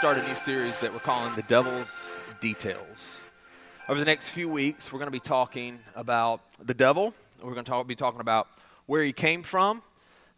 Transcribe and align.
start 0.00 0.16
a 0.16 0.26
new 0.26 0.34
series 0.34 0.80
that 0.80 0.90
we're 0.90 0.98
calling 0.98 1.30
The 1.36 1.42
Devil's 1.42 1.92
Details. 2.40 3.18
Over 3.86 3.98
the 3.98 4.06
next 4.06 4.30
few 4.30 4.48
weeks, 4.48 4.90
we're 4.90 4.98
going 4.98 5.08
to 5.08 5.12
be 5.12 5.20
talking 5.20 5.78
about 5.94 6.40
the 6.58 6.72
devil. 6.72 7.12
We're 7.42 7.52
going 7.52 7.66
to 7.66 7.70
talk, 7.70 7.86
be 7.86 7.94
talking 7.94 8.22
about 8.22 8.48
where 8.86 9.02
he 9.02 9.12
came 9.12 9.42
from. 9.42 9.82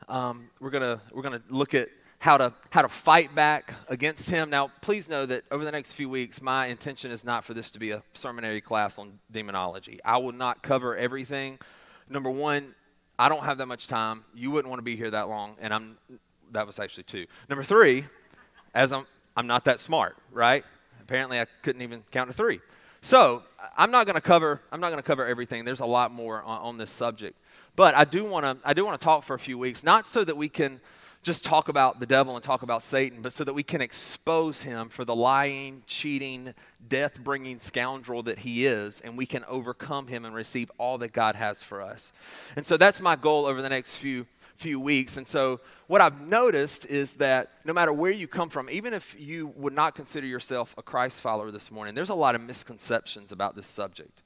Um, 0.08 0.50
we're 0.58 0.70
going 0.70 0.82
to 0.82 1.00
we're 1.12 1.22
going 1.22 1.40
to 1.40 1.42
look 1.48 1.74
at 1.74 1.90
how 2.18 2.38
to 2.38 2.52
how 2.70 2.82
to 2.82 2.88
fight 2.88 3.36
back 3.36 3.72
against 3.86 4.28
him. 4.28 4.50
Now, 4.50 4.72
please 4.80 5.08
know 5.08 5.26
that 5.26 5.44
over 5.52 5.64
the 5.64 5.70
next 5.70 5.92
few 5.92 6.08
weeks, 6.08 6.42
my 6.42 6.66
intention 6.66 7.12
is 7.12 7.22
not 7.22 7.44
for 7.44 7.54
this 7.54 7.70
to 7.70 7.78
be 7.78 7.92
a 7.92 8.02
seminary 8.14 8.60
class 8.60 8.98
on 8.98 9.20
demonology. 9.30 10.00
I 10.04 10.16
will 10.16 10.32
not 10.32 10.64
cover 10.64 10.96
everything. 10.96 11.60
Number 12.10 12.30
one, 12.30 12.74
I 13.16 13.28
don't 13.28 13.44
have 13.44 13.58
that 13.58 13.66
much 13.66 13.86
time. 13.86 14.24
You 14.34 14.50
wouldn't 14.50 14.68
want 14.68 14.80
to 14.80 14.84
be 14.84 14.96
here 14.96 15.12
that 15.12 15.28
long, 15.28 15.54
and 15.60 15.72
I'm 15.72 15.98
that 16.50 16.66
was 16.66 16.80
actually 16.80 17.04
two. 17.04 17.26
Number 17.48 17.62
three 17.62 18.06
as 18.74 18.92
I'm, 18.92 19.06
I'm 19.36 19.46
not 19.46 19.64
that 19.64 19.80
smart, 19.80 20.16
right? 20.30 20.64
Apparently, 21.00 21.40
I 21.40 21.46
couldn't 21.62 21.82
even 21.82 22.04
count 22.10 22.28
to 22.28 22.34
three. 22.34 22.60
So 23.02 23.42
I'm 23.76 23.90
not 23.90 24.06
going 24.06 24.14
to 24.14 24.20
cover 24.20 24.60
I'm 24.70 24.80
not 24.80 24.90
going 24.90 25.02
to 25.02 25.06
cover 25.06 25.26
everything. 25.26 25.64
There's 25.64 25.80
a 25.80 25.86
lot 25.86 26.12
more 26.12 26.42
on, 26.42 26.60
on 26.60 26.78
this 26.78 26.90
subject, 26.90 27.36
but 27.74 27.94
I 27.94 28.04
do 28.04 28.24
want 28.24 28.44
to 28.44 28.56
I 28.68 28.74
do 28.74 28.84
want 28.84 29.00
to 29.00 29.04
talk 29.04 29.24
for 29.24 29.34
a 29.34 29.38
few 29.38 29.58
weeks, 29.58 29.82
not 29.82 30.06
so 30.06 30.24
that 30.24 30.36
we 30.36 30.48
can 30.48 30.80
just 31.22 31.44
talk 31.44 31.68
about 31.68 32.00
the 32.00 32.06
devil 32.06 32.34
and 32.34 32.42
talk 32.42 32.62
about 32.62 32.82
Satan, 32.82 33.22
but 33.22 33.32
so 33.32 33.44
that 33.44 33.52
we 33.52 33.62
can 33.62 33.80
expose 33.80 34.62
him 34.62 34.88
for 34.88 35.04
the 35.04 35.14
lying, 35.14 35.82
cheating, 35.86 36.52
death 36.88 37.20
bringing 37.22 37.60
scoundrel 37.60 38.24
that 38.24 38.40
he 38.40 38.66
is, 38.66 39.00
and 39.02 39.16
we 39.16 39.24
can 39.24 39.44
overcome 39.44 40.08
him 40.08 40.24
and 40.24 40.34
receive 40.34 40.70
all 40.78 40.98
that 40.98 41.12
God 41.12 41.36
has 41.36 41.62
for 41.62 41.80
us. 41.80 42.12
And 42.56 42.66
so 42.66 42.76
that's 42.76 43.00
my 43.00 43.14
goal 43.14 43.46
over 43.46 43.62
the 43.62 43.68
next 43.68 43.98
few 43.98 44.26
few 44.56 44.80
weeks. 44.80 45.16
And 45.16 45.26
so, 45.26 45.60
what 45.86 46.00
I've 46.00 46.20
noticed 46.20 46.86
is 46.86 47.14
that 47.14 47.50
no 47.64 47.72
matter 47.72 47.92
where 47.92 48.10
you 48.10 48.26
come 48.28 48.48
from, 48.48 48.70
even 48.70 48.94
if 48.94 49.16
you 49.18 49.48
would 49.56 49.72
not 49.72 49.94
consider 49.94 50.26
yourself 50.26 50.74
a 50.78 50.82
Christ 50.82 51.20
follower 51.20 51.50
this 51.50 51.70
morning, 51.70 51.94
there's 51.94 52.10
a 52.10 52.14
lot 52.14 52.34
of 52.34 52.40
misconceptions 52.40 53.32
about 53.32 53.56
this 53.56 53.66
subject. 53.66 54.22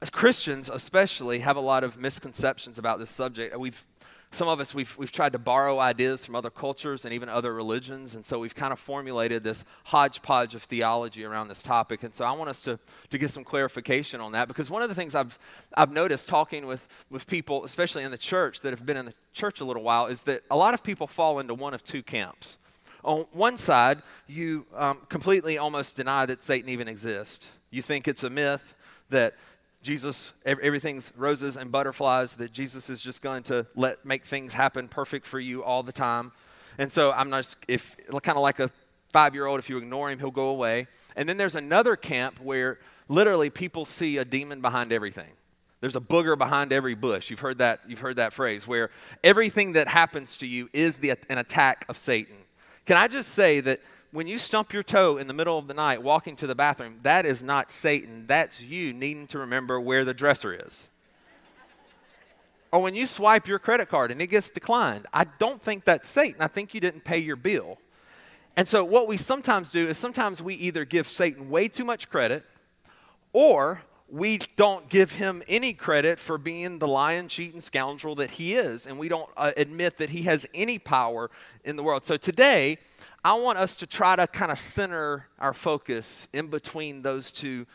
As 0.00 0.10
Christians, 0.10 0.68
especially, 0.68 1.38
have 1.40 1.56
a 1.56 1.60
lot 1.60 1.84
of 1.84 1.96
misconceptions 1.96 2.78
about 2.78 2.98
this 2.98 3.10
subject. 3.10 3.56
We've 3.56 3.84
some 4.32 4.48
of 4.48 4.60
us, 4.60 4.74
we've, 4.74 4.96
we've 4.96 5.12
tried 5.12 5.34
to 5.34 5.38
borrow 5.38 5.78
ideas 5.78 6.24
from 6.24 6.34
other 6.34 6.48
cultures 6.48 7.04
and 7.04 7.12
even 7.12 7.28
other 7.28 7.52
religions, 7.52 8.14
and 8.14 8.24
so 8.24 8.38
we've 8.38 8.54
kind 8.54 8.72
of 8.72 8.78
formulated 8.78 9.44
this 9.44 9.62
hodgepodge 9.84 10.54
of 10.54 10.62
theology 10.62 11.24
around 11.24 11.48
this 11.48 11.60
topic. 11.60 12.02
And 12.02 12.14
so 12.14 12.24
I 12.24 12.32
want 12.32 12.48
us 12.48 12.60
to, 12.60 12.78
to 13.10 13.18
get 13.18 13.30
some 13.30 13.44
clarification 13.44 14.20
on 14.22 14.32
that 14.32 14.48
because 14.48 14.70
one 14.70 14.82
of 14.82 14.88
the 14.88 14.94
things 14.94 15.14
I've, 15.14 15.38
I've 15.74 15.92
noticed 15.92 16.28
talking 16.28 16.66
with, 16.66 16.88
with 17.10 17.26
people, 17.26 17.64
especially 17.64 18.04
in 18.04 18.10
the 18.10 18.18
church 18.18 18.62
that 18.62 18.70
have 18.70 18.86
been 18.86 18.96
in 18.96 19.04
the 19.04 19.14
church 19.34 19.60
a 19.60 19.64
little 19.64 19.82
while, 19.82 20.06
is 20.06 20.22
that 20.22 20.42
a 20.50 20.56
lot 20.56 20.72
of 20.72 20.82
people 20.82 21.06
fall 21.06 21.38
into 21.38 21.52
one 21.52 21.74
of 21.74 21.84
two 21.84 22.02
camps. 22.02 22.56
On 23.04 23.26
one 23.32 23.58
side, 23.58 24.00
you 24.26 24.64
um, 24.74 24.98
completely 25.08 25.58
almost 25.58 25.94
deny 25.94 26.24
that 26.24 26.42
Satan 26.42 26.70
even 26.70 26.88
exists. 26.88 27.50
You 27.70 27.82
think 27.82 28.08
it's 28.08 28.24
a 28.24 28.30
myth 28.30 28.74
that 29.10 29.34
Jesus, 29.82 30.32
everything's 30.44 31.12
roses 31.16 31.56
and 31.56 31.72
butterflies, 31.72 32.34
that 32.34 32.52
Jesus 32.52 32.88
is 32.88 33.00
just 33.00 33.20
going 33.20 33.42
to 33.44 33.66
let 33.74 34.04
make 34.04 34.24
things 34.24 34.52
happen 34.52 34.88
perfect 34.88 35.26
for 35.26 35.40
you 35.40 35.64
all 35.64 35.82
the 35.82 35.92
time. 35.92 36.32
And 36.78 36.90
so 36.90 37.12
I'm 37.12 37.30
not, 37.30 37.54
if 37.68 37.96
kind 38.08 38.36
of 38.36 38.42
like 38.42 38.60
a 38.60 38.70
five 39.12 39.34
year 39.34 39.46
old, 39.46 39.58
if 39.58 39.68
you 39.68 39.76
ignore 39.78 40.10
him, 40.10 40.18
he'll 40.18 40.30
go 40.30 40.48
away. 40.48 40.86
And 41.16 41.28
then 41.28 41.36
there's 41.36 41.56
another 41.56 41.96
camp 41.96 42.40
where 42.40 42.78
literally 43.08 43.50
people 43.50 43.84
see 43.84 44.18
a 44.18 44.24
demon 44.24 44.60
behind 44.60 44.92
everything. 44.92 45.30
There's 45.80 45.96
a 45.96 46.00
booger 46.00 46.38
behind 46.38 46.72
every 46.72 46.94
bush. 46.94 47.28
You've 47.28 47.40
heard 47.40 47.58
that, 47.58 47.80
you've 47.88 47.98
heard 47.98 48.16
that 48.16 48.32
phrase, 48.32 48.68
where 48.68 48.90
everything 49.24 49.72
that 49.72 49.88
happens 49.88 50.36
to 50.36 50.46
you 50.46 50.70
is 50.72 50.98
the, 50.98 51.14
an 51.28 51.38
attack 51.38 51.84
of 51.88 51.98
Satan. 51.98 52.36
Can 52.86 52.96
I 52.96 53.08
just 53.08 53.32
say 53.32 53.58
that 53.60 53.80
when 54.12 54.26
you 54.26 54.38
stump 54.38 54.74
your 54.74 54.82
toe 54.82 55.16
in 55.16 55.26
the 55.26 55.34
middle 55.34 55.58
of 55.58 55.66
the 55.66 55.74
night 55.74 56.02
walking 56.02 56.36
to 56.36 56.46
the 56.46 56.54
bathroom, 56.54 56.98
that 57.02 57.24
is 57.24 57.42
not 57.42 57.72
Satan. 57.72 58.26
That's 58.26 58.60
you 58.60 58.92
needing 58.92 59.26
to 59.28 59.38
remember 59.38 59.80
where 59.80 60.04
the 60.04 60.12
dresser 60.12 60.52
is. 60.66 60.88
or 62.70 62.82
when 62.82 62.94
you 62.94 63.06
swipe 63.06 63.48
your 63.48 63.58
credit 63.58 63.88
card 63.88 64.10
and 64.10 64.20
it 64.20 64.26
gets 64.26 64.50
declined, 64.50 65.06
I 65.14 65.24
don't 65.24 65.62
think 65.62 65.84
that's 65.84 66.10
Satan. 66.10 66.42
I 66.42 66.48
think 66.48 66.74
you 66.74 66.80
didn't 66.80 67.04
pay 67.04 67.18
your 67.18 67.36
bill. 67.36 67.78
And 68.54 68.68
so, 68.68 68.84
what 68.84 69.08
we 69.08 69.16
sometimes 69.16 69.70
do 69.70 69.88
is 69.88 69.96
sometimes 69.96 70.42
we 70.42 70.54
either 70.56 70.84
give 70.84 71.08
Satan 71.08 71.48
way 71.48 71.68
too 71.68 71.86
much 71.86 72.10
credit 72.10 72.44
or 73.32 73.80
we 74.10 74.40
don't 74.56 74.90
give 74.90 75.12
him 75.12 75.42
any 75.48 75.72
credit 75.72 76.18
for 76.18 76.36
being 76.36 76.78
the 76.78 76.86
lying, 76.86 77.28
cheating 77.28 77.62
scoundrel 77.62 78.14
that 78.16 78.32
he 78.32 78.52
is. 78.52 78.86
And 78.86 78.98
we 78.98 79.08
don't 79.08 79.30
uh, 79.38 79.52
admit 79.56 79.96
that 79.96 80.10
he 80.10 80.24
has 80.24 80.46
any 80.52 80.78
power 80.78 81.30
in 81.64 81.76
the 81.76 81.82
world. 81.82 82.04
So, 82.04 82.18
today, 82.18 82.76
I 83.24 83.34
want 83.34 83.58
us 83.58 83.76
to 83.76 83.86
try 83.86 84.16
to 84.16 84.26
kind 84.26 84.50
of 84.50 84.58
center 84.58 85.28
our 85.38 85.54
focus 85.54 86.26
in 86.32 86.48
between 86.48 87.02
those 87.02 87.30
two, 87.30 87.66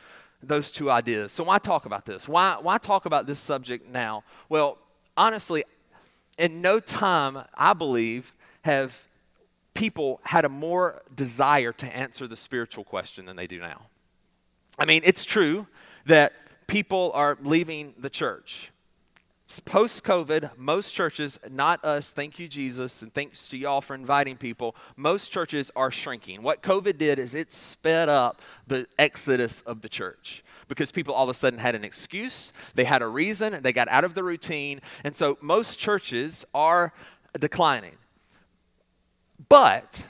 those 0.43 0.69
two 0.69 0.91
ideas. 0.91 1.31
So, 1.31 1.43
why 1.45 1.57
talk 1.57 1.85
about 1.85 2.05
this? 2.05 2.27
Why, 2.27 2.57
why 2.61 2.77
talk 2.77 3.05
about 3.05 3.27
this 3.27 3.39
subject 3.39 3.89
now? 3.89 4.23
Well, 4.49 4.77
honestly, 5.15 5.63
in 6.37 6.61
no 6.61 6.79
time, 6.79 7.45
I 7.53 7.73
believe, 7.73 8.35
have 8.63 9.01
people 9.73 10.19
had 10.23 10.43
a 10.43 10.49
more 10.49 11.01
desire 11.15 11.71
to 11.71 11.85
answer 11.95 12.27
the 12.27 12.35
spiritual 12.35 12.83
question 12.83 13.25
than 13.25 13.35
they 13.35 13.47
do 13.47 13.59
now. 13.59 13.85
I 14.77 14.85
mean, 14.85 15.01
it's 15.05 15.23
true 15.23 15.67
that 16.07 16.33
people 16.67 17.11
are 17.13 17.37
leaving 17.41 17.93
the 17.97 18.09
church 18.09 18.71
post 19.65 20.03
COVID, 20.03 20.57
most 20.57 20.91
churches, 20.91 21.39
not 21.49 21.83
us, 21.83 22.09
thank 22.09 22.37
you, 22.37 22.47
Jesus, 22.47 23.01
and 23.01 23.13
thanks 23.13 23.47
to 23.47 23.57
y'all 23.57 23.81
for 23.81 23.95
inviting 23.95 24.35
people, 24.35 24.75
most 24.95 25.31
churches 25.31 25.71
are 25.75 25.91
shrinking. 25.91 26.43
What 26.43 26.61
COVID 26.61 26.97
did 26.97 27.17
is 27.17 27.33
it 27.33 27.51
sped 27.51 28.09
up 28.09 28.41
the 28.67 28.87
exodus 28.99 29.61
of 29.61 29.81
the 29.81 29.89
church 29.89 30.43
because 30.67 30.91
people 30.91 31.13
all 31.13 31.23
of 31.23 31.29
a 31.29 31.33
sudden 31.33 31.59
had 31.59 31.75
an 31.75 31.83
excuse, 31.83 32.51
they 32.75 32.83
had 32.83 33.01
a 33.01 33.07
reason, 33.07 33.59
they 33.61 33.71
got 33.71 33.87
out 33.87 34.03
of 34.03 34.13
the 34.13 34.23
routine, 34.23 34.81
and 35.03 35.15
so 35.15 35.37
most 35.41 35.79
churches 35.79 36.45
are 36.53 36.93
declining. 37.39 37.95
But 39.49 40.03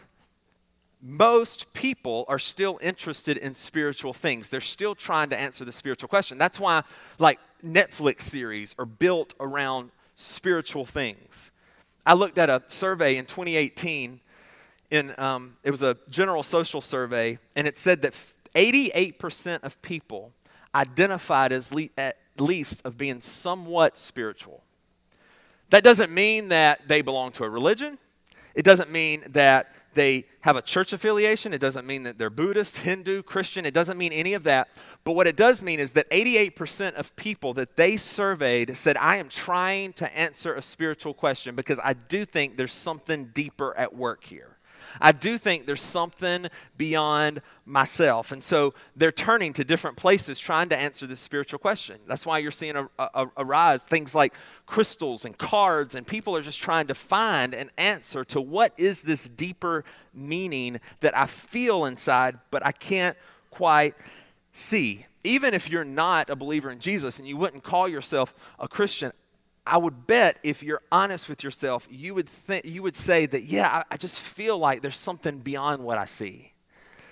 most 1.02 1.72
people 1.74 2.26
are 2.28 2.40
still 2.40 2.80
interested 2.82 3.38
in 3.38 3.54
spiritual 3.54 4.14
things. 4.14 4.50
They're 4.50 4.62
still 4.62 4.96
trying 4.96 5.30
to 5.30 5.40
answer 5.40 5.64
the 5.64 5.72
spiritual 5.72 6.10
question. 6.10 6.38
That's 6.38 6.60
why, 6.60 6.84
like, 7.20 7.40
Netflix 7.64 8.22
series 8.22 8.76
are 8.78 8.86
built 8.86 9.34
around 9.40 9.92
spiritual 10.16 10.86
things. 10.86 11.52
I 12.06 12.14
looked 12.14 12.38
at 12.38 12.50
a 12.50 12.64
survey 12.68 13.18
in 13.18 13.26
2018. 13.26 14.20
In, 14.90 15.20
um, 15.20 15.58
it 15.64 15.72
was 15.72 15.82
a 15.82 15.98
general 16.10 16.44
social 16.44 16.80
survey, 16.80 17.40
and 17.56 17.68
it 17.68 17.78
said 17.78 18.02
that 18.04 18.14
88% 18.56 19.64
of 19.64 19.82
people 19.82 20.32
identified 20.74 21.52
as 21.52 21.74
le- 21.74 21.90
at 21.98 22.18
least 22.38 22.82
of 22.86 22.98
being 22.98 23.20
somewhat 23.20 23.98
spiritual. 23.98 24.64
That 25.70 25.84
doesn't 25.84 26.12
mean 26.12 26.50
that 26.50 26.88
they 26.88 27.02
belong 27.02 27.32
to 27.34 27.44
a 27.44 27.50
religion. 27.50 27.98
It 28.56 28.64
doesn't 28.64 28.90
mean 28.90 29.24
that 29.30 29.74
they 29.98 30.26
have 30.42 30.56
a 30.56 30.62
church 30.62 30.94
affiliation. 30.94 31.54
It 31.54 31.58
doesn't 31.58 31.86
mean 31.86 32.04
that 32.04 32.18
they're 32.18 32.30
Buddhist, 32.30 32.78
Hindu, 32.90 33.24
Christian. 33.24 33.66
It 33.66 33.74
doesn't 33.74 33.98
mean 33.98 34.14
any 34.14 34.34
of 34.34 34.44
that. 34.44 34.70
But 35.04 35.14
what 35.14 35.28
it 35.28 35.36
does 35.36 35.62
mean 35.62 35.80
is 35.80 35.92
that 35.92 36.10
88% 36.12 36.94
of 36.94 37.16
people 37.16 37.54
that 37.56 37.76
they 37.76 37.98
surveyed 37.98 38.78
said, 38.78 38.96
I 38.98 39.18
am 39.18 39.28
trying 39.28 39.94
to 39.94 40.18
answer 40.18 40.54
a 40.54 40.62
spiritual 40.62 41.14
question 41.14 41.56
because 41.56 41.80
I 41.84 41.94
do 41.94 42.26
think 42.26 42.58
there's 42.58 42.74
something 42.74 43.32
deeper 43.34 43.76
at 43.76 43.96
work 43.96 44.24
here. 44.24 44.57
I 45.00 45.12
do 45.12 45.38
think 45.38 45.66
there's 45.66 45.82
something 45.82 46.48
beyond 46.78 47.42
myself. 47.66 48.32
And 48.32 48.44
so 48.44 48.74
they're 48.96 49.12
turning 49.12 49.54
to 49.54 49.64
different 49.64 49.98
places 49.98 50.40
trying 50.40 50.70
to 50.70 50.78
answer 50.78 51.06
this 51.06 51.20
spiritual 51.20 51.60
question. 51.60 52.00
That's 52.08 52.26
why 52.26 52.40
you're 52.40 52.52
seeing 52.52 52.76
a, 52.76 52.90
a, 52.98 53.28
a, 53.38 53.46
rise, 53.46 53.84
things 53.84 54.16
like 54.16 54.34
crystals 54.66 55.26
and 55.26 55.38
cards, 55.38 55.96
and 55.96 56.06
people 56.06 56.36
are 56.36 56.42
just 56.42 56.60
trying 56.60 56.88
to 56.88 56.96
find 56.96 57.54
an 57.54 57.72
answer 57.78 58.24
to 58.26 58.42
what 58.42 58.74
is 58.78 59.02
this 59.02 59.28
deeper 59.28 59.84
meaning 60.14 60.80
that 61.02 61.18
I 61.18 61.26
feel 61.26 61.86
inside, 61.86 62.40
but 62.52 62.66
I 62.66 62.72
can't 62.72 63.18
quite 63.52 63.96
see. 64.54 65.06
Even 65.24 65.54
if 65.54 65.70
you're 65.70 65.84
not 65.84 66.30
a 66.30 66.36
believer 66.36 66.72
in 66.72 66.80
Jesus 66.80 67.20
and 67.20 67.28
you 67.28 67.38
wouldn't 67.38 67.64
call 67.64 67.88
yourself 67.88 68.34
a 68.60 68.68
Christian, 68.68 69.12
I 69.68 69.78
would 69.78 70.08
bet 70.08 70.38
if 70.44 70.64
you're 70.64 70.82
honest 70.92 71.30
with 71.30 71.44
yourself, 71.44 71.88
you 71.90 72.16
would, 72.16 72.30
think, 72.30 72.66
you 72.66 72.82
would 72.84 72.96
say 72.96 73.26
that, 73.26 73.44
yeah, 73.44 73.68
I, 73.68 73.84
I 73.94 73.98
just 73.98 74.20
feel 74.20 74.58
like 74.58 74.82
there's 74.82 74.98
something 74.98 75.40
beyond 75.40 75.84
what 75.84 75.98
I 75.98 76.06
see. 76.06 76.54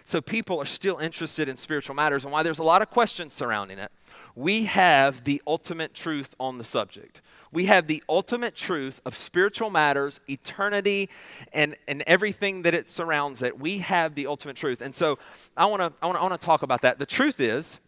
so 0.05 0.21
people 0.21 0.59
are 0.59 0.65
still 0.65 0.99
interested 0.99 1.49
in 1.49 1.57
spiritual 1.57 1.95
matters 1.95 2.23
and 2.23 2.31
why 2.31 2.43
there's 2.43 2.59
a 2.59 2.63
lot 2.63 2.81
of 2.81 2.89
questions 2.89 3.33
surrounding 3.33 3.79
it. 3.79 3.91
We 4.35 4.65
have 4.65 5.23
the 5.23 5.41
ultimate 5.47 5.93
truth 5.93 6.35
on 6.39 6.57
the 6.57 6.63
subject. 6.63 7.21
We 7.51 7.65
have 7.65 7.87
the 7.87 8.03
ultimate 8.07 8.55
truth 8.55 9.01
of 9.05 9.15
spiritual 9.15 9.69
matters, 9.69 10.19
eternity, 10.29 11.09
and, 11.53 11.75
and 11.87 12.03
everything 12.05 12.63
that 12.63 12.73
it 12.73 12.89
surrounds 12.89 13.41
it. 13.41 13.59
We 13.59 13.79
have 13.79 14.13
the 14.13 14.27
ultimate 14.27 14.57
truth. 14.57 14.81
And 14.81 14.93
so 14.93 15.17
I 15.55 15.65
want 15.65 15.81
to 15.81 15.93
I 16.01 16.05
wanna, 16.07 16.19
I 16.19 16.21
wanna 16.23 16.37
talk 16.37 16.63
about 16.63 16.81
that. 16.81 16.99
The 16.99 17.05
truth 17.05 17.39
is, 17.39 17.79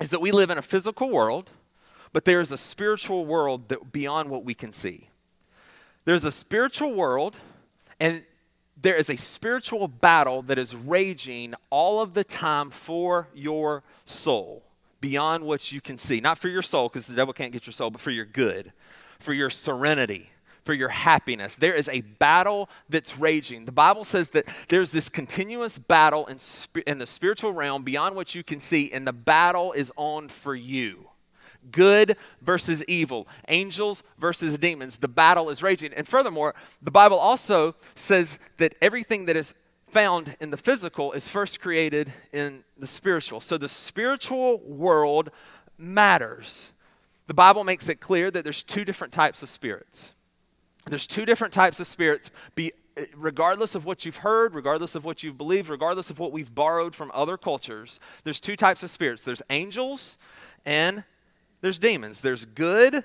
is 0.00 0.10
that 0.10 0.20
we 0.20 0.32
live 0.32 0.50
in 0.50 0.58
a 0.58 0.62
physical 0.62 1.10
world, 1.10 1.50
but 2.16 2.24
there 2.24 2.40
is 2.40 2.50
a 2.50 2.56
spiritual 2.56 3.26
world 3.26 3.68
that 3.68 3.92
beyond 3.92 4.30
what 4.30 4.42
we 4.42 4.54
can 4.54 4.72
see. 4.72 5.10
There's 6.06 6.24
a 6.24 6.30
spiritual 6.30 6.94
world, 6.94 7.36
and 8.00 8.24
there 8.80 8.96
is 8.96 9.10
a 9.10 9.16
spiritual 9.16 9.86
battle 9.86 10.40
that 10.40 10.56
is 10.56 10.74
raging 10.74 11.52
all 11.68 12.00
of 12.00 12.14
the 12.14 12.24
time 12.24 12.70
for 12.70 13.28
your 13.34 13.82
soul, 14.06 14.62
beyond 14.98 15.44
what 15.44 15.72
you 15.72 15.82
can 15.82 15.98
see. 15.98 16.22
Not 16.22 16.38
for 16.38 16.48
your 16.48 16.62
soul, 16.62 16.88
because 16.88 17.06
the 17.06 17.14
devil 17.14 17.34
can't 17.34 17.52
get 17.52 17.66
your 17.66 17.74
soul, 17.74 17.90
but 17.90 18.00
for 18.00 18.10
your 18.10 18.24
good, 18.24 18.72
for 19.18 19.34
your 19.34 19.50
serenity, 19.50 20.30
for 20.64 20.72
your 20.72 20.88
happiness. 20.88 21.54
There 21.54 21.74
is 21.74 21.86
a 21.90 22.00
battle 22.00 22.70
that's 22.88 23.18
raging. 23.18 23.66
The 23.66 23.72
Bible 23.72 24.04
says 24.04 24.30
that 24.30 24.48
there's 24.68 24.90
this 24.90 25.10
continuous 25.10 25.76
battle 25.76 26.24
in, 26.28 26.38
in 26.86 26.96
the 26.96 27.06
spiritual 27.06 27.52
realm 27.52 27.82
beyond 27.82 28.16
what 28.16 28.34
you 28.34 28.42
can 28.42 28.60
see, 28.60 28.90
and 28.90 29.06
the 29.06 29.12
battle 29.12 29.72
is 29.72 29.92
on 29.98 30.30
for 30.30 30.54
you 30.54 31.10
good 31.70 32.16
versus 32.42 32.84
evil, 32.84 33.26
angels 33.48 34.02
versus 34.18 34.58
demons. 34.58 34.96
The 34.96 35.08
battle 35.08 35.50
is 35.50 35.62
raging. 35.62 35.92
And 35.94 36.06
furthermore, 36.06 36.54
the 36.82 36.90
Bible 36.90 37.18
also 37.18 37.74
says 37.94 38.38
that 38.58 38.74
everything 38.80 39.26
that 39.26 39.36
is 39.36 39.54
found 39.88 40.36
in 40.40 40.50
the 40.50 40.56
physical 40.56 41.12
is 41.12 41.28
first 41.28 41.60
created 41.60 42.12
in 42.32 42.64
the 42.76 42.86
spiritual. 42.86 43.40
So 43.40 43.56
the 43.56 43.68
spiritual 43.68 44.58
world 44.60 45.30
matters. 45.78 46.72
The 47.26 47.34
Bible 47.34 47.64
makes 47.64 47.88
it 47.88 48.00
clear 48.00 48.30
that 48.30 48.44
there's 48.44 48.62
two 48.62 48.84
different 48.84 49.12
types 49.12 49.42
of 49.42 49.48
spirits. 49.48 50.10
There's 50.86 51.06
two 51.06 51.26
different 51.26 51.52
types 51.52 51.80
of 51.80 51.86
spirits, 51.86 52.30
be, 52.54 52.72
regardless 53.16 53.74
of 53.74 53.84
what 53.84 54.04
you've 54.04 54.18
heard, 54.18 54.54
regardless 54.54 54.94
of 54.94 55.04
what 55.04 55.22
you've 55.22 55.36
believed, 55.36 55.68
regardless 55.68 56.10
of 56.10 56.18
what 56.18 56.32
we've 56.32 56.54
borrowed 56.54 56.94
from 56.94 57.10
other 57.12 57.36
cultures. 57.36 57.98
There's 58.22 58.40
two 58.40 58.56
types 58.56 58.82
of 58.82 58.90
spirits. 58.90 59.24
There's 59.24 59.42
angels 59.50 60.18
and 60.64 61.04
there's 61.66 61.78
demons, 61.80 62.20
there's 62.20 62.44
good 62.44 63.02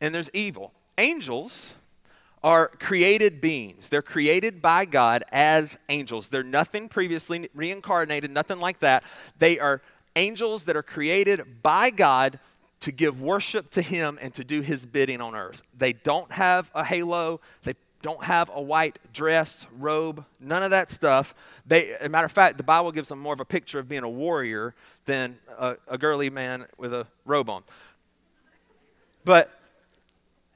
and 0.00 0.12
there's 0.12 0.30
evil. 0.34 0.72
Angels 0.98 1.74
are 2.42 2.66
created 2.66 3.40
beings. 3.40 3.88
They're 3.88 4.02
created 4.02 4.60
by 4.60 4.84
God 4.84 5.22
as 5.30 5.78
angels. 5.88 6.28
They're 6.28 6.42
nothing 6.42 6.88
previously 6.88 7.48
reincarnated, 7.54 8.32
nothing 8.32 8.58
like 8.58 8.80
that. 8.80 9.04
They 9.38 9.60
are 9.60 9.80
angels 10.16 10.64
that 10.64 10.74
are 10.74 10.82
created 10.82 11.62
by 11.62 11.90
God 11.90 12.40
to 12.80 12.90
give 12.90 13.22
worship 13.22 13.70
to 13.72 13.82
Him 13.82 14.18
and 14.20 14.34
to 14.34 14.42
do 14.42 14.60
His 14.60 14.84
bidding 14.86 15.20
on 15.20 15.36
earth. 15.36 15.62
They 15.78 15.92
don't 15.92 16.32
have 16.32 16.68
a 16.74 16.82
halo. 16.82 17.40
They 17.62 17.74
don't 18.02 18.24
have 18.24 18.50
a 18.52 18.60
white 18.60 18.98
dress, 19.12 19.66
robe, 19.78 20.24
none 20.40 20.64
of 20.64 20.72
that 20.72 20.90
stuff. 20.90 21.32
They, 21.64 21.92
as 21.92 22.06
a 22.06 22.08
matter 22.08 22.26
of 22.26 22.32
fact, 22.32 22.56
the 22.56 22.64
Bible 22.64 22.90
gives 22.90 23.08
them 23.08 23.20
more 23.20 23.34
of 23.34 23.40
a 23.40 23.44
picture 23.44 23.78
of 23.78 23.88
being 23.88 24.02
a 24.02 24.08
warrior 24.08 24.74
than 25.04 25.38
a, 25.58 25.76
a 25.86 25.98
girly 25.98 26.30
man 26.30 26.66
with 26.78 26.92
a 26.92 27.06
robe 27.24 27.50
on. 27.50 27.62
But 29.24 29.50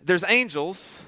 there's 0.00 0.24
angels, 0.26 0.98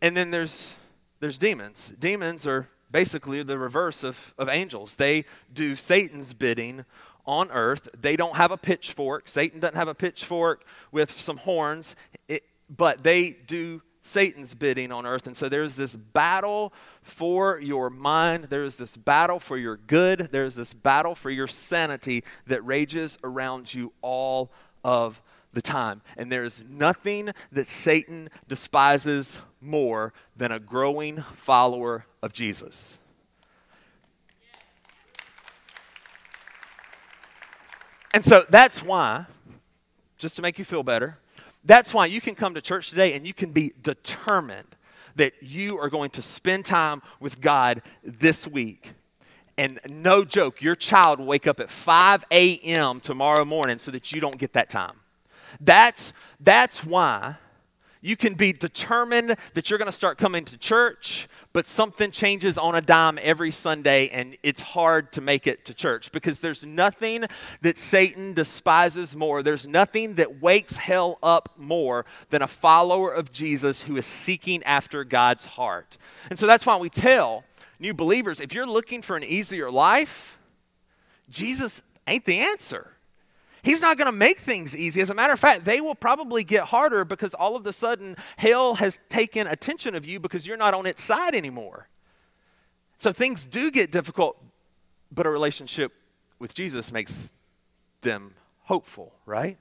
and 0.00 0.16
then 0.16 0.30
there's, 0.30 0.74
there's 1.20 1.38
demons. 1.38 1.92
Demons 1.98 2.46
are 2.46 2.68
basically 2.90 3.42
the 3.42 3.58
reverse 3.58 4.02
of, 4.02 4.34
of 4.38 4.48
angels. 4.48 4.94
They 4.94 5.24
do 5.52 5.76
Satan's 5.76 6.34
bidding 6.34 6.84
on 7.26 7.50
earth. 7.50 7.88
They 8.00 8.16
don't 8.16 8.36
have 8.36 8.50
a 8.50 8.56
pitchfork. 8.56 9.28
Satan 9.28 9.60
doesn't 9.60 9.76
have 9.76 9.88
a 9.88 9.94
pitchfork 9.94 10.64
with 10.90 11.18
some 11.18 11.36
horns, 11.38 11.94
it, 12.28 12.44
but 12.74 13.02
they 13.02 13.30
do 13.30 13.82
Satan's 14.02 14.54
bidding 14.54 14.90
on 14.90 15.04
earth. 15.04 15.26
And 15.26 15.36
so 15.36 15.50
there's 15.50 15.76
this 15.76 15.94
battle 15.94 16.72
for 17.02 17.60
your 17.60 17.90
mind. 17.90 18.44
There's 18.44 18.76
this 18.76 18.96
battle 18.96 19.38
for 19.38 19.58
your 19.58 19.76
good. 19.76 20.30
There's 20.32 20.54
this 20.54 20.72
battle 20.72 21.14
for 21.14 21.28
your 21.28 21.48
sanity 21.48 22.24
that 22.46 22.64
rages 22.64 23.18
around 23.22 23.74
you 23.74 23.92
all 24.00 24.50
of 24.82 25.20
the 25.52 25.62
time. 25.62 26.02
And 26.16 26.30
there 26.30 26.44
is 26.44 26.62
nothing 26.68 27.30
that 27.52 27.70
Satan 27.70 28.30
despises 28.48 29.40
more 29.60 30.12
than 30.36 30.52
a 30.52 30.58
growing 30.58 31.24
follower 31.36 32.06
of 32.22 32.32
Jesus. 32.32 32.98
And 38.14 38.24
so 38.24 38.44
that's 38.48 38.82
why, 38.82 39.26
just 40.16 40.36
to 40.36 40.42
make 40.42 40.58
you 40.58 40.64
feel 40.64 40.82
better, 40.82 41.18
that's 41.64 41.92
why 41.92 42.06
you 42.06 42.20
can 42.20 42.34
come 42.34 42.54
to 42.54 42.60
church 42.60 42.90
today 42.90 43.12
and 43.12 43.26
you 43.26 43.34
can 43.34 43.52
be 43.52 43.72
determined 43.82 44.76
that 45.16 45.34
you 45.40 45.78
are 45.78 45.90
going 45.90 46.10
to 46.10 46.22
spend 46.22 46.64
time 46.64 47.02
with 47.20 47.40
God 47.40 47.82
this 48.02 48.46
week. 48.46 48.92
And 49.58 49.80
no 49.90 50.24
joke, 50.24 50.62
your 50.62 50.76
child 50.76 51.18
will 51.18 51.26
wake 51.26 51.46
up 51.48 51.58
at 51.58 51.70
5 51.70 52.24
a.m. 52.30 53.00
tomorrow 53.00 53.44
morning 53.44 53.78
so 53.78 53.90
that 53.90 54.12
you 54.12 54.20
don't 54.20 54.38
get 54.38 54.52
that 54.52 54.70
time. 54.70 55.00
That's, 55.60 56.12
that's 56.40 56.84
why 56.84 57.36
you 58.00 58.16
can 58.16 58.34
be 58.34 58.52
determined 58.52 59.36
that 59.54 59.70
you're 59.70 59.78
going 59.78 59.90
to 59.90 59.96
start 59.96 60.18
coming 60.18 60.44
to 60.44 60.56
church, 60.56 61.28
but 61.52 61.66
something 61.66 62.10
changes 62.10 62.56
on 62.56 62.74
a 62.74 62.80
dime 62.80 63.18
every 63.22 63.50
Sunday 63.50 64.08
and 64.10 64.36
it's 64.42 64.60
hard 64.60 65.12
to 65.12 65.20
make 65.20 65.46
it 65.46 65.64
to 65.64 65.74
church 65.74 66.12
because 66.12 66.38
there's 66.38 66.64
nothing 66.64 67.24
that 67.62 67.76
Satan 67.76 68.34
despises 68.34 69.16
more. 69.16 69.42
There's 69.42 69.66
nothing 69.66 70.14
that 70.14 70.40
wakes 70.40 70.76
hell 70.76 71.18
up 71.22 71.54
more 71.56 72.06
than 72.30 72.42
a 72.42 72.48
follower 72.48 73.12
of 73.12 73.32
Jesus 73.32 73.82
who 73.82 73.96
is 73.96 74.06
seeking 74.06 74.62
after 74.62 75.02
God's 75.02 75.46
heart. 75.46 75.98
And 76.30 76.38
so 76.38 76.46
that's 76.46 76.66
why 76.66 76.76
we 76.76 76.90
tell 76.90 77.44
new 77.80 77.94
believers 77.94 78.38
if 78.40 78.52
you're 78.52 78.66
looking 78.66 79.02
for 79.02 79.16
an 79.16 79.24
easier 79.24 79.70
life, 79.70 80.38
Jesus 81.28 81.82
ain't 82.06 82.24
the 82.24 82.38
answer. 82.38 82.92
He's 83.62 83.80
not 83.80 83.98
going 83.98 84.10
to 84.10 84.16
make 84.16 84.38
things 84.38 84.74
easy. 84.76 85.00
As 85.00 85.10
a 85.10 85.14
matter 85.14 85.32
of 85.32 85.40
fact, 85.40 85.64
they 85.64 85.80
will 85.80 85.94
probably 85.94 86.44
get 86.44 86.64
harder 86.64 87.04
because 87.04 87.34
all 87.34 87.56
of 87.56 87.66
a 87.66 87.72
sudden 87.72 88.16
hell 88.36 88.76
has 88.76 88.98
taken 89.08 89.46
attention 89.46 89.94
of 89.94 90.06
you 90.06 90.20
because 90.20 90.46
you're 90.46 90.56
not 90.56 90.74
on 90.74 90.86
its 90.86 91.02
side 91.02 91.34
anymore. 91.34 91.88
So 92.98 93.12
things 93.12 93.44
do 93.44 93.70
get 93.70 93.90
difficult, 93.90 94.42
but 95.12 95.26
a 95.26 95.30
relationship 95.30 95.92
with 96.38 96.54
Jesus 96.54 96.92
makes 96.92 97.30
them 98.02 98.34
hopeful, 98.64 99.12
right? 99.26 99.56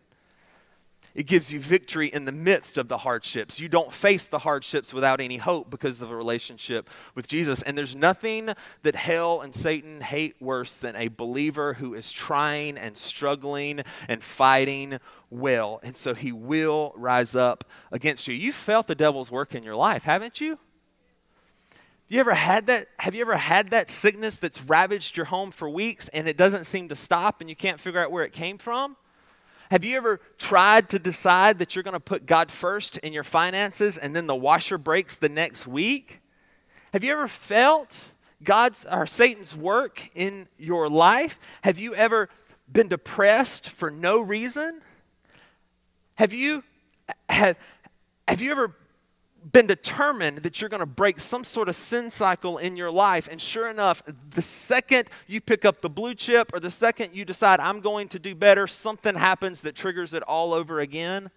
It 1.17 1.25
gives 1.25 1.51
you 1.51 1.59
victory 1.59 2.09
in 2.09 2.25
the 2.25 2.31
midst 2.31 2.77
of 2.77 2.89
the 2.89 2.99
hardships. 2.99 3.59
You 3.59 3.67
don't 3.67 3.91
face 3.91 4.25
the 4.25 4.37
hardships 4.37 4.93
without 4.93 5.19
any 5.19 5.37
hope 5.37 5.67
because 5.71 5.99
of 6.03 6.11
a 6.11 6.15
relationship 6.15 6.87
with 7.15 7.27
Jesus. 7.27 7.63
And 7.63 7.75
there's 7.75 7.95
nothing 7.95 8.51
that 8.83 8.93
hell 8.93 9.41
and 9.41 9.53
Satan 9.53 10.01
hate 10.01 10.35
worse 10.39 10.75
than 10.75 10.95
a 10.95 11.07
believer 11.07 11.73
who 11.73 11.95
is 11.95 12.11
trying 12.11 12.77
and 12.77 12.95
struggling 12.95 13.81
and 14.07 14.23
fighting 14.23 14.99
well. 15.31 15.79
And 15.81 15.97
so 15.97 16.13
he 16.13 16.31
will 16.31 16.93
rise 16.95 17.33
up 17.33 17.63
against 17.91 18.27
you. 18.27 18.35
You 18.35 18.53
felt 18.53 18.85
the 18.85 18.93
devil's 18.93 19.31
work 19.31 19.55
in 19.55 19.63
your 19.63 19.75
life, 19.75 20.03
haven't 20.03 20.39
you? 20.39 20.59
You 22.07 22.19
ever 22.19 22.35
had 22.35 22.67
that? 22.67 22.89
Have 22.99 23.15
you 23.15 23.21
ever 23.21 23.37
had 23.37 23.69
that 23.69 23.89
sickness 23.89 24.37
that's 24.37 24.61
ravaged 24.61 25.17
your 25.17 25.25
home 25.25 25.49
for 25.49 25.67
weeks 25.67 26.09
and 26.09 26.27
it 26.27 26.37
doesn't 26.37 26.65
seem 26.65 26.89
to 26.89 26.95
stop 26.95 27.41
and 27.41 27.49
you 27.49 27.55
can't 27.55 27.79
figure 27.79 27.99
out 27.99 28.11
where 28.11 28.23
it 28.23 28.33
came 28.33 28.59
from? 28.59 28.97
Have 29.69 29.83
you 29.83 29.97
ever 29.97 30.19
tried 30.37 30.89
to 30.89 30.99
decide 30.99 31.59
that 31.59 31.75
you're 31.75 31.83
going 31.83 31.93
to 31.93 31.99
put 31.99 32.25
God 32.25 32.51
first 32.51 32.97
in 32.97 33.11
your 33.11 33.23
finances 33.23 33.97
and 33.97 34.15
then 34.15 34.27
the 34.27 34.35
washer 34.35 34.77
breaks 34.77 35.15
the 35.15 35.29
next 35.29 35.67
week? 35.67 36.21
Have 36.93 37.03
you 37.03 37.11
ever 37.11 37.27
felt 37.27 37.97
God's 38.43 38.85
or 38.89 39.05
Satan's 39.05 39.55
work 39.55 40.09
in 40.15 40.47
your 40.57 40.89
life? 40.89 41.39
Have 41.63 41.79
you 41.79 41.93
ever 41.95 42.29
been 42.71 42.87
depressed 42.87 43.69
for 43.69 43.91
no 43.91 44.21
reason? 44.21 44.81
Have 46.15 46.33
you 46.33 46.63
have, 47.29 47.57
have 48.27 48.41
you 48.41 48.51
ever 48.51 48.75
been 49.51 49.67
determined 49.67 50.39
that 50.39 50.59
you're 50.59 50.69
going 50.69 50.81
to 50.81 50.85
break 50.85 51.19
some 51.19 51.43
sort 51.43 51.69
of 51.69 51.75
sin 51.75 52.11
cycle 52.11 52.57
in 52.57 52.75
your 52.75 52.91
life. 52.91 53.27
And 53.31 53.41
sure 53.41 53.69
enough, 53.69 54.03
the 54.31 54.41
second 54.41 55.09
you 55.27 55.41
pick 55.41 55.65
up 55.65 55.81
the 55.81 55.89
blue 55.89 56.15
chip 56.15 56.51
or 56.53 56.59
the 56.59 56.71
second 56.71 57.15
you 57.15 57.25
decide, 57.25 57.59
I'm 57.59 57.79
going 57.79 58.09
to 58.09 58.19
do 58.19 58.35
better, 58.35 58.67
something 58.67 59.15
happens 59.15 59.61
that 59.61 59.75
triggers 59.75 60.13
it 60.13 60.23
all 60.23 60.53
over 60.53 60.79
again. 60.79 61.29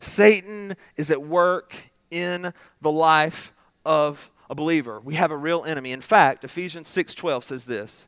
Satan 0.00 0.76
is 0.96 1.10
at 1.10 1.22
work 1.22 1.74
in 2.10 2.52
the 2.80 2.92
life 2.92 3.52
of 3.84 4.30
a 4.48 4.54
believer. 4.54 5.00
We 5.00 5.14
have 5.14 5.30
a 5.30 5.36
real 5.36 5.64
enemy. 5.64 5.92
In 5.92 6.00
fact, 6.00 6.44
Ephesians 6.44 6.88
6:12 6.88 7.44
says 7.44 7.64
this. 7.64 8.06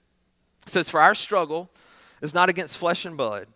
It 0.67 0.73
says, 0.73 0.91
For 0.91 1.01
our 1.01 1.15
struggle 1.15 1.71
is 2.21 2.35
not 2.35 2.49
against 2.49 2.79
flesh 2.79 3.05
and 3.05 3.17
blood 3.17 3.49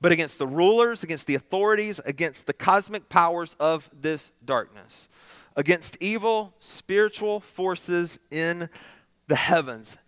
but 0.00 0.12
against 0.12 0.38
the 0.38 0.46
rulers, 0.46 1.02
against 1.02 1.26
the 1.26 1.34
authorities, 1.34 2.00
against 2.04 2.46
the 2.46 2.52
cosmic 2.52 3.08
powers 3.08 3.56
of 3.58 3.90
this 3.92 4.30
darkness, 4.44 5.08
against 5.56 5.96
evil 6.00 6.54
spiritual 6.58 7.40
forces 7.40 8.20
in 8.30 8.68
the 9.26 9.36
heavens. 9.36 9.98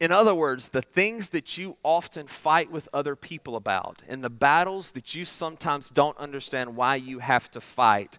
In 0.00 0.10
other 0.10 0.34
words, 0.34 0.68
the 0.68 0.82
things 0.82 1.28
that 1.28 1.56
you 1.56 1.76
often 1.82 2.26
fight 2.26 2.70
with 2.70 2.88
other 2.92 3.14
people 3.14 3.54
about 3.54 4.02
and 4.08 4.24
the 4.24 4.30
battles 4.30 4.90
that 4.92 5.14
you 5.14 5.24
sometimes 5.24 5.88
don't 5.88 6.18
understand 6.18 6.76
why 6.76 6.96
you 6.96 7.20
have 7.20 7.50
to 7.52 7.60
fight 7.60 8.18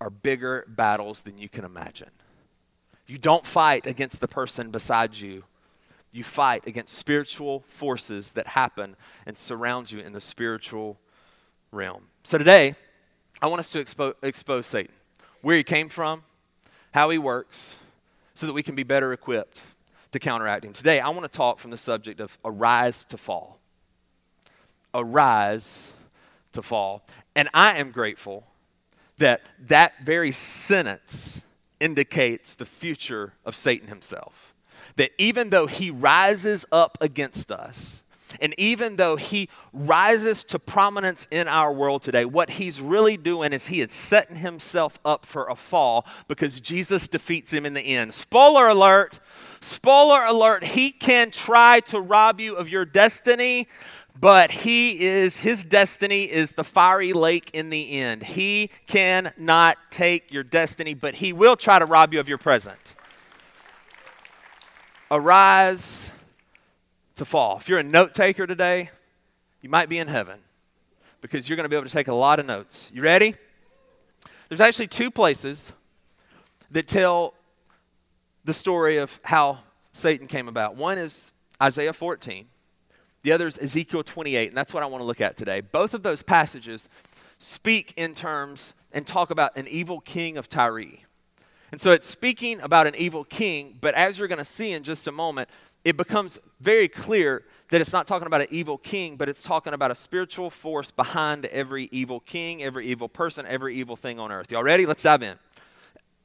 are 0.00 0.10
bigger 0.10 0.64
battles 0.68 1.22
than 1.22 1.38
you 1.38 1.48
can 1.48 1.64
imagine. 1.64 2.10
You 3.06 3.18
don't 3.18 3.46
fight 3.46 3.86
against 3.86 4.20
the 4.20 4.28
person 4.28 4.70
beside 4.70 5.16
you. 5.16 5.44
You 6.16 6.24
fight 6.24 6.66
against 6.66 6.94
spiritual 6.94 7.62
forces 7.68 8.30
that 8.30 8.46
happen 8.46 8.96
and 9.26 9.36
surround 9.36 9.92
you 9.92 9.98
in 10.00 10.14
the 10.14 10.20
spiritual 10.22 10.98
realm. 11.70 12.04
So 12.24 12.38
today, 12.38 12.74
I 13.42 13.48
want 13.48 13.60
us 13.60 13.68
to 13.68 13.84
expo- 13.84 14.14
expose 14.22 14.64
Satan, 14.66 14.94
where 15.42 15.58
he 15.58 15.62
came 15.62 15.90
from, 15.90 16.22
how 16.92 17.10
he 17.10 17.18
works, 17.18 17.76
so 18.34 18.46
that 18.46 18.54
we 18.54 18.62
can 18.62 18.74
be 18.74 18.82
better 18.82 19.12
equipped 19.12 19.60
to 20.12 20.18
counteract 20.18 20.64
him. 20.64 20.72
Today, 20.72 21.00
I 21.00 21.10
want 21.10 21.30
to 21.30 21.36
talk 21.36 21.58
from 21.58 21.70
the 21.70 21.76
subject 21.76 22.18
of 22.18 22.38
arise 22.46 23.04
to 23.10 23.18
fall. 23.18 23.58
Arise 24.94 25.92
to 26.54 26.62
fall. 26.62 27.06
And 27.34 27.50
I 27.52 27.76
am 27.76 27.90
grateful 27.90 28.46
that 29.18 29.42
that 29.68 30.02
very 30.02 30.32
sentence 30.32 31.42
indicates 31.78 32.54
the 32.54 32.64
future 32.64 33.34
of 33.44 33.54
Satan 33.54 33.88
himself. 33.88 34.54
That 34.94 35.10
even 35.18 35.50
though 35.50 35.66
he 35.66 35.90
rises 35.90 36.64
up 36.70 36.96
against 37.00 37.50
us, 37.50 38.02
and 38.40 38.54
even 38.58 38.96
though 38.96 39.16
he 39.16 39.48
rises 39.72 40.44
to 40.44 40.58
prominence 40.58 41.26
in 41.30 41.48
our 41.48 41.72
world 41.72 42.02
today, 42.02 42.24
what 42.24 42.50
he's 42.50 42.80
really 42.80 43.16
doing 43.16 43.52
is 43.52 43.66
he 43.66 43.80
is 43.80 43.92
setting 43.92 44.36
himself 44.36 44.98
up 45.04 45.26
for 45.26 45.48
a 45.48 45.54
fall 45.54 46.06
because 46.28 46.60
Jesus 46.60 47.08
defeats 47.08 47.52
him 47.52 47.64
in 47.66 47.74
the 47.74 47.80
end. 47.80 48.14
Spoiler 48.14 48.68
alert! 48.68 49.20
Spoiler 49.60 50.22
alert, 50.24 50.64
he 50.64 50.90
can 50.90 51.30
try 51.30 51.80
to 51.80 52.00
rob 52.00 52.40
you 52.40 52.54
of 52.54 52.68
your 52.68 52.84
destiny, 52.84 53.68
but 54.18 54.50
he 54.50 55.00
is 55.00 55.38
his 55.38 55.64
destiny 55.64 56.24
is 56.24 56.52
the 56.52 56.64
fiery 56.64 57.12
lake 57.12 57.50
in 57.52 57.70
the 57.70 57.92
end. 57.92 58.22
He 58.22 58.70
cannot 58.86 59.76
take 59.90 60.32
your 60.32 60.42
destiny, 60.42 60.94
but 60.94 61.16
he 61.16 61.32
will 61.32 61.56
try 61.56 61.78
to 61.78 61.84
rob 61.84 62.14
you 62.14 62.20
of 62.20 62.28
your 62.28 62.38
present. 62.38 62.78
Arise 65.10 66.10
to 67.14 67.24
fall. 67.24 67.58
If 67.58 67.68
you're 67.68 67.78
a 67.78 67.84
note 67.84 68.12
taker 68.12 68.44
today, 68.46 68.90
you 69.62 69.68
might 69.68 69.88
be 69.88 69.98
in 69.98 70.08
heaven 70.08 70.40
because 71.20 71.48
you're 71.48 71.54
going 71.54 71.64
to 71.64 71.68
be 71.68 71.76
able 71.76 71.86
to 71.86 71.92
take 71.92 72.08
a 72.08 72.14
lot 72.14 72.40
of 72.40 72.46
notes. 72.46 72.90
You 72.92 73.02
ready? 73.02 73.36
There's 74.48 74.60
actually 74.60 74.88
two 74.88 75.12
places 75.12 75.70
that 76.72 76.88
tell 76.88 77.34
the 78.44 78.52
story 78.52 78.96
of 78.96 79.20
how 79.22 79.60
Satan 79.92 80.26
came 80.26 80.48
about. 80.48 80.74
One 80.74 80.98
is 80.98 81.30
Isaiah 81.62 81.92
14, 81.92 82.46
the 83.22 83.32
other 83.32 83.46
is 83.46 83.58
Ezekiel 83.58 84.02
28, 84.02 84.48
and 84.48 84.56
that's 84.56 84.74
what 84.74 84.82
I 84.82 84.86
want 84.86 85.02
to 85.02 85.06
look 85.06 85.20
at 85.20 85.36
today. 85.36 85.60
Both 85.60 85.94
of 85.94 86.02
those 86.02 86.22
passages 86.22 86.88
speak 87.38 87.94
in 87.96 88.14
terms 88.14 88.74
and 88.92 89.06
talk 89.06 89.30
about 89.30 89.56
an 89.56 89.68
evil 89.68 90.00
king 90.00 90.36
of 90.36 90.48
Tyre. 90.48 91.05
And 91.72 91.80
so 91.80 91.90
it's 91.90 92.08
speaking 92.08 92.60
about 92.60 92.86
an 92.86 92.94
evil 92.96 93.24
king, 93.24 93.76
but 93.80 93.94
as 93.94 94.18
you're 94.18 94.28
going 94.28 94.38
to 94.38 94.44
see 94.44 94.72
in 94.72 94.82
just 94.82 95.06
a 95.06 95.12
moment, 95.12 95.48
it 95.84 95.96
becomes 95.96 96.38
very 96.60 96.88
clear 96.88 97.44
that 97.70 97.80
it's 97.80 97.92
not 97.92 98.06
talking 98.06 98.26
about 98.26 98.40
an 98.40 98.48
evil 98.50 98.78
king, 98.78 99.16
but 99.16 99.28
it's 99.28 99.42
talking 99.42 99.72
about 99.72 99.90
a 99.90 99.94
spiritual 99.94 100.50
force 100.50 100.90
behind 100.90 101.46
every 101.46 101.88
evil 101.92 102.20
king, 102.20 102.62
every 102.62 102.86
evil 102.86 103.08
person, 103.08 103.44
every 103.46 103.74
evil 103.74 103.96
thing 103.96 104.18
on 104.18 104.30
earth. 104.30 104.50
Y'all 104.50 104.62
ready? 104.62 104.86
Let's 104.86 105.02
dive 105.02 105.22
in. 105.22 105.38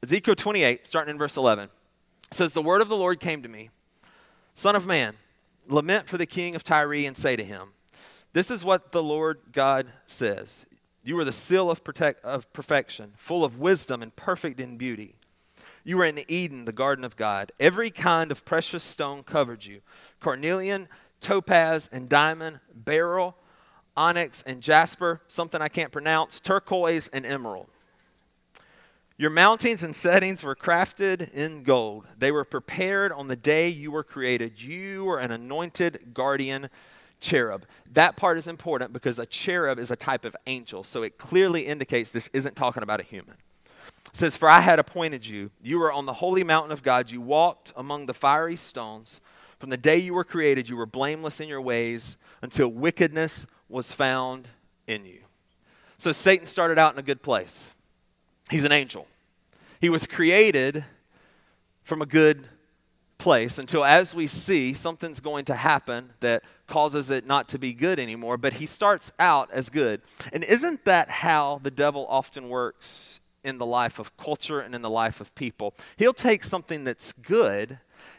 Ezekiel 0.02 0.34
28, 0.34 0.86
starting 0.86 1.12
in 1.12 1.18
verse 1.18 1.36
11 1.36 1.68
says, 2.32 2.52
The 2.52 2.62
word 2.62 2.80
of 2.80 2.88
the 2.88 2.96
Lord 2.96 3.20
came 3.20 3.42
to 3.42 3.48
me 3.48 3.70
Son 4.54 4.76
of 4.76 4.86
man, 4.86 5.14
lament 5.68 6.08
for 6.08 6.18
the 6.18 6.26
king 6.26 6.54
of 6.54 6.64
Tyre 6.64 6.94
and 6.94 7.16
say 7.16 7.36
to 7.36 7.44
him, 7.44 7.70
This 8.32 8.50
is 8.50 8.64
what 8.64 8.92
the 8.92 9.02
Lord 9.02 9.40
God 9.52 9.92
says 10.06 10.66
You 11.04 11.18
are 11.18 11.24
the 11.24 11.32
seal 11.32 11.70
of, 11.70 11.84
protect, 11.84 12.24
of 12.24 12.52
perfection, 12.52 13.12
full 13.16 13.44
of 13.44 13.58
wisdom 13.58 14.02
and 14.02 14.14
perfect 14.14 14.60
in 14.60 14.76
beauty. 14.76 15.14
You 15.84 15.96
were 15.96 16.04
in 16.04 16.20
Eden, 16.28 16.64
the 16.64 16.72
garden 16.72 17.04
of 17.04 17.16
God. 17.16 17.52
Every 17.58 17.90
kind 17.90 18.30
of 18.30 18.44
precious 18.44 18.84
stone 18.84 19.22
covered 19.22 19.64
you 19.64 19.80
carnelian, 20.20 20.88
topaz, 21.20 21.88
and 21.92 22.08
diamond, 22.08 22.60
beryl, 22.74 23.36
onyx, 23.96 24.42
and 24.46 24.60
jasper, 24.60 25.20
something 25.28 25.60
I 25.60 25.68
can't 25.68 25.92
pronounce, 25.92 26.40
turquoise, 26.40 27.08
and 27.08 27.26
emerald. 27.26 27.66
Your 29.18 29.30
mountings 29.30 29.82
and 29.82 29.94
settings 29.94 30.42
were 30.42 30.56
crafted 30.56 31.32
in 31.32 31.62
gold. 31.62 32.06
They 32.18 32.32
were 32.32 32.44
prepared 32.44 33.12
on 33.12 33.28
the 33.28 33.36
day 33.36 33.68
you 33.68 33.90
were 33.90 34.02
created. 34.02 34.60
You 34.60 35.04
were 35.04 35.18
an 35.18 35.30
anointed 35.30 36.12
guardian 36.14 36.70
cherub. 37.20 37.66
That 37.92 38.16
part 38.16 38.38
is 38.38 38.48
important 38.48 38.92
because 38.92 39.18
a 39.18 39.26
cherub 39.26 39.78
is 39.78 39.90
a 39.90 39.96
type 39.96 40.24
of 40.24 40.34
angel, 40.46 40.82
so 40.82 41.02
it 41.02 41.18
clearly 41.18 41.66
indicates 41.66 42.10
this 42.10 42.30
isn't 42.32 42.56
talking 42.56 42.82
about 42.82 43.00
a 43.00 43.04
human. 43.04 43.36
It 44.12 44.18
says, 44.18 44.36
For 44.36 44.48
I 44.48 44.60
had 44.60 44.78
appointed 44.78 45.26
you. 45.26 45.50
You 45.62 45.78
were 45.78 45.92
on 45.92 46.06
the 46.06 46.12
holy 46.14 46.44
mountain 46.44 46.72
of 46.72 46.82
God. 46.82 47.10
You 47.10 47.20
walked 47.20 47.72
among 47.76 48.06
the 48.06 48.14
fiery 48.14 48.56
stones. 48.56 49.20
From 49.58 49.70
the 49.70 49.76
day 49.76 49.96
you 49.96 50.12
were 50.12 50.24
created, 50.24 50.68
you 50.68 50.76
were 50.76 50.86
blameless 50.86 51.40
in 51.40 51.48
your 51.48 51.60
ways 51.60 52.18
until 52.42 52.68
wickedness 52.68 53.46
was 53.68 53.92
found 53.92 54.48
in 54.86 55.04
you. 55.06 55.20
So 55.98 56.12
Satan 56.12 56.46
started 56.46 56.78
out 56.78 56.92
in 56.92 56.98
a 56.98 57.02
good 57.02 57.22
place. 57.22 57.70
He's 58.50 58.64
an 58.64 58.72
angel. 58.72 59.06
He 59.80 59.88
was 59.88 60.06
created 60.06 60.84
from 61.84 62.02
a 62.02 62.06
good 62.06 62.48
place 63.18 63.56
until, 63.56 63.84
as 63.84 64.14
we 64.14 64.26
see, 64.26 64.74
something's 64.74 65.20
going 65.20 65.44
to 65.46 65.54
happen 65.54 66.12
that 66.20 66.42
causes 66.66 67.08
it 67.08 67.24
not 67.24 67.48
to 67.50 67.58
be 67.58 67.72
good 67.72 67.98
anymore. 67.98 68.36
But 68.36 68.54
he 68.54 68.66
starts 68.66 69.12
out 69.18 69.48
as 69.52 69.70
good. 69.70 70.02
And 70.32 70.44
isn't 70.44 70.84
that 70.84 71.08
how 71.08 71.60
the 71.62 71.70
devil 71.70 72.06
often 72.10 72.48
works 72.48 73.20
in 73.44 73.58
the 73.58 73.66
life 73.66 73.98
of 73.98 74.16
culture 74.16 74.60
and 74.60 74.74
in 74.74 74.82
the 74.82 74.90
life 74.90 75.20
of 75.20 75.34
people? 75.34 75.74
He'll 75.96 76.12
take 76.12 76.44
something 76.44 76.84
that's 76.84 77.12
good 77.12 77.78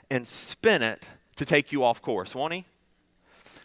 and 0.10 0.28
spin 0.28 0.82
it 0.82 1.04
to 1.36 1.46
take 1.46 1.72
you 1.72 1.84
off 1.84 2.02
course, 2.02 2.36
won't 2.36 2.54
he? 2.54 2.66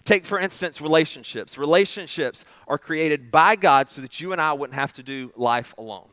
Take, 0.04 0.24
for 0.24 0.38
instance, 0.38 0.80
relationships. 0.80 1.58
Relationships 1.58 2.44
are 2.66 2.78
created 2.78 3.30
by 3.30 3.56
God 3.56 3.90
so 3.90 4.00
that 4.00 4.20
you 4.20 4.32
and 4.32 4.40
I 4.40 4.54
wouldn't 4.54 4.78
have 4.78 4.94
to 4.94 5.02
do 5.02 5.32
life 5.36 5.74
alone. 5.76 6.08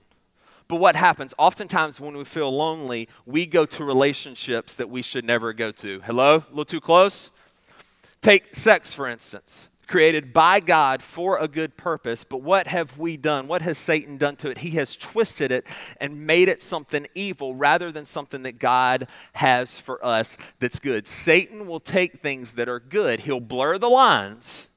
But 0.67 0.77
what 0.77 0.95
happens? 0.95 1.33
Oftentimes, 1.37 2.01
when 2.01 2.17
we 2.17 2.25
feel 2.25 2.51
lonely, 2.51 3.07
we 3.25 3.45
go 3.45 3.65
to 3.65 3.85
relationships 3.85 4.73
that 4.75 4.89
we 4.89 5.01
should 5.01 5.23
never 5.23 5.53
go 5.53 5.71
to. 5.71 6.01
Hello? 6.01 6.37
A 6.37 6.49
little 6.49 6.65
too 6.65 6.81
close? 6.81 7.29
Take 8.21 8.55
sex, 8.55 8.91
for 8.91 9.07
instance. 9.07 9.69
Created 9.87 10.33
by 10.33 10.59
God 10.59 11.03
for 11.03 11.37
a 11.37 11.47
good 11.47 11.77
purpose, 11.77 12.23
but 12.23 12.41
what 12.41 12.67
have 12.67 12.97
we 12.97 13.17
done? 13.17 13.47
What 13.47 13.61
has 13.61 13.77
Satan 13.77 14.17
done 14.17 14.35
to 14.37 14.49
it? 14.49 14.59
He 14.59 14.71
has 14.71 14.95
twisted 14.95 15.51
it 15.51 15.65
and 16.01 16.25
made 16.25 16.49
it 16.49 16.63
something 16.63 17.05
evil 17.13 17.53
rather 17.53 17.91
than 17.91 18.05
something 18.05 18.43
that 18.43 18.57
God 18.57 19.07
has 19.33 19.79
for 19.79 20.03
us 20.03 20.37
that's 20.59 20.79
good. 20.79 21.07
Satan 21.07 21.67
will 21.67 21.79
take 21.79 22.21
things 22.21 22.53
that 22.53 22.67
are 22.67 22.79
good, 22.79 23.21
he'll 23.21 23.39
blur 23.39 23.77
the 23.77 23.89
lines 23.89 24.69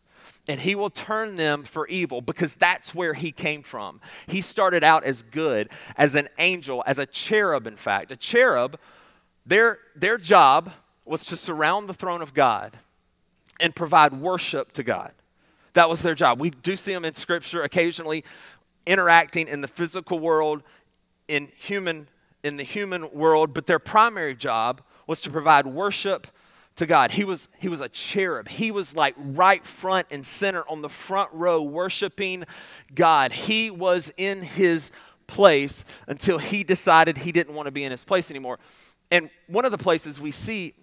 and 0.48 0.60
he 0.60 0.74
will 0.74 0.90
turn 0.90 1.36
them 1.36 1.62
for 1.62 1.86
evil 1.88 2.20
because 2.20 2.54
that's 2.54 2.94
where 2.94 3.14
he 3.14 3.30
came 3.30 3.62
from. 3.62 4.00
He 4.26 4.40
started 4.40 4.82
out 4.82 5.04
as 5.04 5.22
good, 5.22 5.68
as 5.96 6.14
an 6.14 6.28
angel, 6.38 6.82
as 6.86 6.98
a 6.98 7.06
cherub, 7.06 7.66
in 7.66 7.76
fact. 7.76 8.10
A 8.10 8.16
cherub, 8.16 8.78
their, 9.44 9.78
their 9.94 10.16
job 10.16 10.72
was 11.04 11.24
to 11.26 11.36
surround 11.36 11.88
the 11.88 11.94
throne 11.94 12.22
of 12.22 12.32
God 12.32 12.78
and 13.60 13.74
provide 13.74 14.12
worship 14.14 14.72
to 14.72 14.82
God. 14.82 15.12
That 15.74 15.88
was 15.88 16.02
their 16.02 16.14
job. 16.14 16.40
We 16.40 16.50
do 16.50 16.76
see 16.76 16.92
them 16.92 17.04
in 17.04 17.14
Scripture 17.14 17.62
occasionally 17.62 18.24
interacting 18.86 19.48
in 19.48 19.60
the 19.60 19.68
physical 19.68 20.18
world, 20.18 20.62
in 21.28 21.48
human, 21.56 22.08
in 22.42 22.56
the 22.56 22.64
human 22.64 23.12
world, 23.12 23.52
but 23.54 23.66
their 23.66 23.78
primary 23.78 24.34
job 24.34 24.80
was 25.06 25.20
to 25.22 25.30
provide 25.30 25.66
worship 25.66 26.26
to 26.76 26.86
God. 26.86 27.12
He 27.12 27.24
was, 27.24 27.48
he 27.58 27.68
was 27.68 27.80
a 27.80 27.88
cherub. 27.88 28.48
He 28.48 28.70
was 28.70 28.94
like 28.94 29.14
right 29.18 29.64
front 29.64 30.06
and 30.10 30.24
center 30.24 30.64
on 30.68 30.80
the 30.80 30.88
front 30.88 31.30
row 31.32 31.60
worshiping 31.60 32.44
God. 32.94 33.32
He 33.32 33.70
was 33.70 34.12
in 34.16 34.42
his 34.42 34.90
place 35.26 35.84
until 36.06 36.38
he 36.38 36.64
decided 36.64 37.18
he 37.18 37.32
didn't 37.32 37.54
want 37.54 37.66
to 37.66 37.72
be 37.72 37.84
in 37.84 37.90
his 37.90 38.04
place 38.04 38.30
anymore. 38.30 38.58
And 39.10 39.28
one 39.46 39.64
of 39.64 39.70
the 39.70 39.78
places 39.78 40.20
we 40.20 40.30
see 40.30 40.74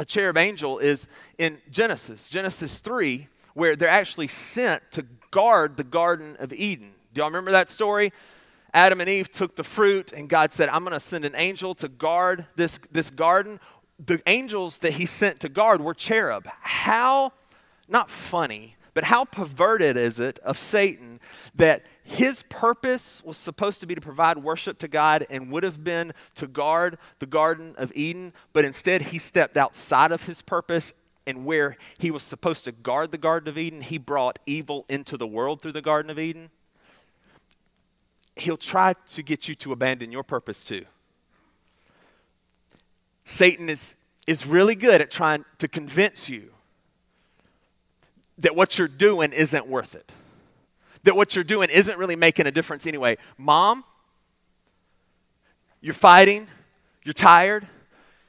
a 0.00 0.04
cherub 0.04 0.38
angel 0.38 0.78
is 0.78 1.06
in 1.36 1.58
Genesis, 1.70 2.30
Genesis 2.30 2.78
3, 2.78 3.28
where 3.52 3.76
they're 3.76 3.86
actually 3.86 4.28
sent 4.28 4.82
to 4.92 5.04
guard 5.30 5.76
the 5.76 5.84
Garden 5.84 6.36
of 6.40 6.54
Eden. 6.54 6.92
Do 7.12 7.18
y'all 7.20 7.28
remember 7.28 7.50
that 7.50 7.68
story? 7.68 8.10
Adam 8.72 9.02
and 9.02 9.10
Eve 9.10 9.30
took 9.30 9.56
the 9.56 9.64
fruit, 9.64 10.12
and 10.12 10.26
God 10.26 10.54
said, 10.54 10.70
I'm 10.70 10.84
going 10.84 10.94
to 10.94 11.00
send 11.00 11.26
an 11.26 11.34
angel 11.36 11.74
to 11.74 11.88
guard 11.88 12.46
this, 12.56 12.78
this 12.90 13.10
garden 13.10 13.60
the 14.06 14.22
angels 14.26 14.78
that 14.78 14.94
he 14.94 15.04
sent 15.04 15.40
to 15.40 15.50
guard 15.50 15.82
were 15.82 15.92
cherub. 15.92 16.48
How, 16.62 17.32
not 17.86 18.10
funny, 18.10 18.76
But 18.94 19.04
how 19.04 19.24
perverted 19.24 19.96
is 19.96 20.18
it 20.18 20.38
of 20.40 20.58
Satan 20.58 21.20
that 21.54 21.84
his 22.02 22.42
purpose 22.48 23.22
was 23.24 23.36
supposed 23.36 23.80
to 23.80 23.86
be 23.86 23.94
to 23.94 24.00
provide 24.00 24.38
worship 24.38 24.78
to 24.80 24.88
God 24.88 25.26
and 25.30 25.50
would 25.52 25.62
have 25.62 25.84
been 25.84 26.12
to 26.36 26.46
guard 26.46 26.98
the 27.20 27.26
Garden 27.26 27.74
of 27.78 27.92
Eden, 27.94 28.32
but 28.52 28.64
instead 28.64 29.02
he 29.02 29.18
stepped 29.18 29.56
outside 29.56 30.10
of 30.10 30.26
his 30.26 30.42
purpose 30.42 30.92
and 31.26 31.44
where 31.44 31.76
he 31.98 32.10
was 32.10 32.22
supposed 32.22 32.64
to 32.64 32.72
guard 32.72 33.12
the 33.12 33.18
Garden 33.18 33.48
of 33.48 33.56
Eden, 33.56 33.82
he 33.82 33.98
brought 33.98 34.38
evil 34.46 34.84
into 34.88 35.16
the 35.16 35.26
world 35.26 35.62
through 35.62 35.72
the 35.72 35.82
Garden 35.82 36.10
of 36.10 36.18
Eden. 36.18 36.50
He'll 38.36 38.56
try 38.56 38.94
to 39.12 39.22
get 39.22 39.46
you 39.46 39.54
to 39.56 39.72
abandon 39.72 40.10
your 40.10 40.24
purpose 40.24 40.62
too. 40.62 40.86
Satan 43.24 43.68
is, 43.68 43.94
is 44.26 44.46
really 44.46 44.74
good 44.74 45.00
at 45.00 45.10
trying 45.10 45.44
to 45.58 45.68
convince 45.68 46.28
you 46.28 46.50
that 48.40 48.56
what 48.56 48.78
you're 48.78 48.88
doing 48.88 49.32
isn't 49.32 49.66
worth 49.66 49.94
it, 49.94 50.10
that 51.04 51.16
what 51.16 51.34
you're 51.34 51.44
doing 51.44 51.70
isn't 51.70 51.98
really 51.98 52.16
making 52.16 52.46
a 52.46 52.50
difference 52.50 52.86
anyway. 52.86 53.16
Mom, 53.38 53.84
you're 55.80 55.94
fighting, 55.94 56.46
you're 57.04 57.14
tired, 57.14 57.66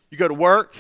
you 0.09 0.17
go 0.17 0.27
to 0.27 0.33
work, 0.33 0.75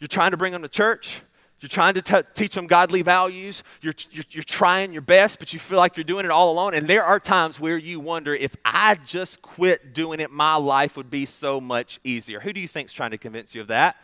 you're 0.00 0.08
trying 0.08 0.32
to 0.32 0.36
bring 0.36 0.52
them 0.52 0.62
to 0.62 0.68
church, 0.68 1.22
you're 1.60 1.68
trying 1.68 1.94
to 1.94 2.02
t- 2.02 2.28
teach 2.34 2.54
them 2.54 2.68
godly 2.68 3.02
values. 3.02 3.64
You're, 3.80 3.94
you're, 4.12 4.24
you're, 4.30 4.44
trying 4.44 4.92
your 4.92 5.02
best, 5.02 5.40
but 5.40 5.52
you 5.52 5.58
feel 5.58 5.78
like 5.78 5.96
you're 5.96 6.04
doing 6.04 6.24
it 6.24 6.30
all 6.30 6.52
alone. 6.52 6.72
And 6.72 6.86
there 6.86 7.02
are 7.02 7.18
times 7.18 7.58
where 7.58 7.76
you 7.76 7.98
wonder 7.98 8.32
if 8.32 8.54
I 8.64 8.96
just 9.06 9.42
quit 9.42 9.92
doing 9.92 10.20
it, 10.20 10.30
my 10.30 10.54
life 10.54 10.96
would 10.96 11.10
be 11.10 11.26
so 11.26 11.60
much 11.60 11.98
easier. 12.04 12.38
Who 12.38 12.52
do 12.52 12.60
you 12.60 12.68
think 12.68 12.88
is 12.88 12.92
trying 12.92 13.10
to 13.10 13.18
convince 13.18 13.56
you 13.56 13.60
of 13.60 13.66
that? 13.68 13.96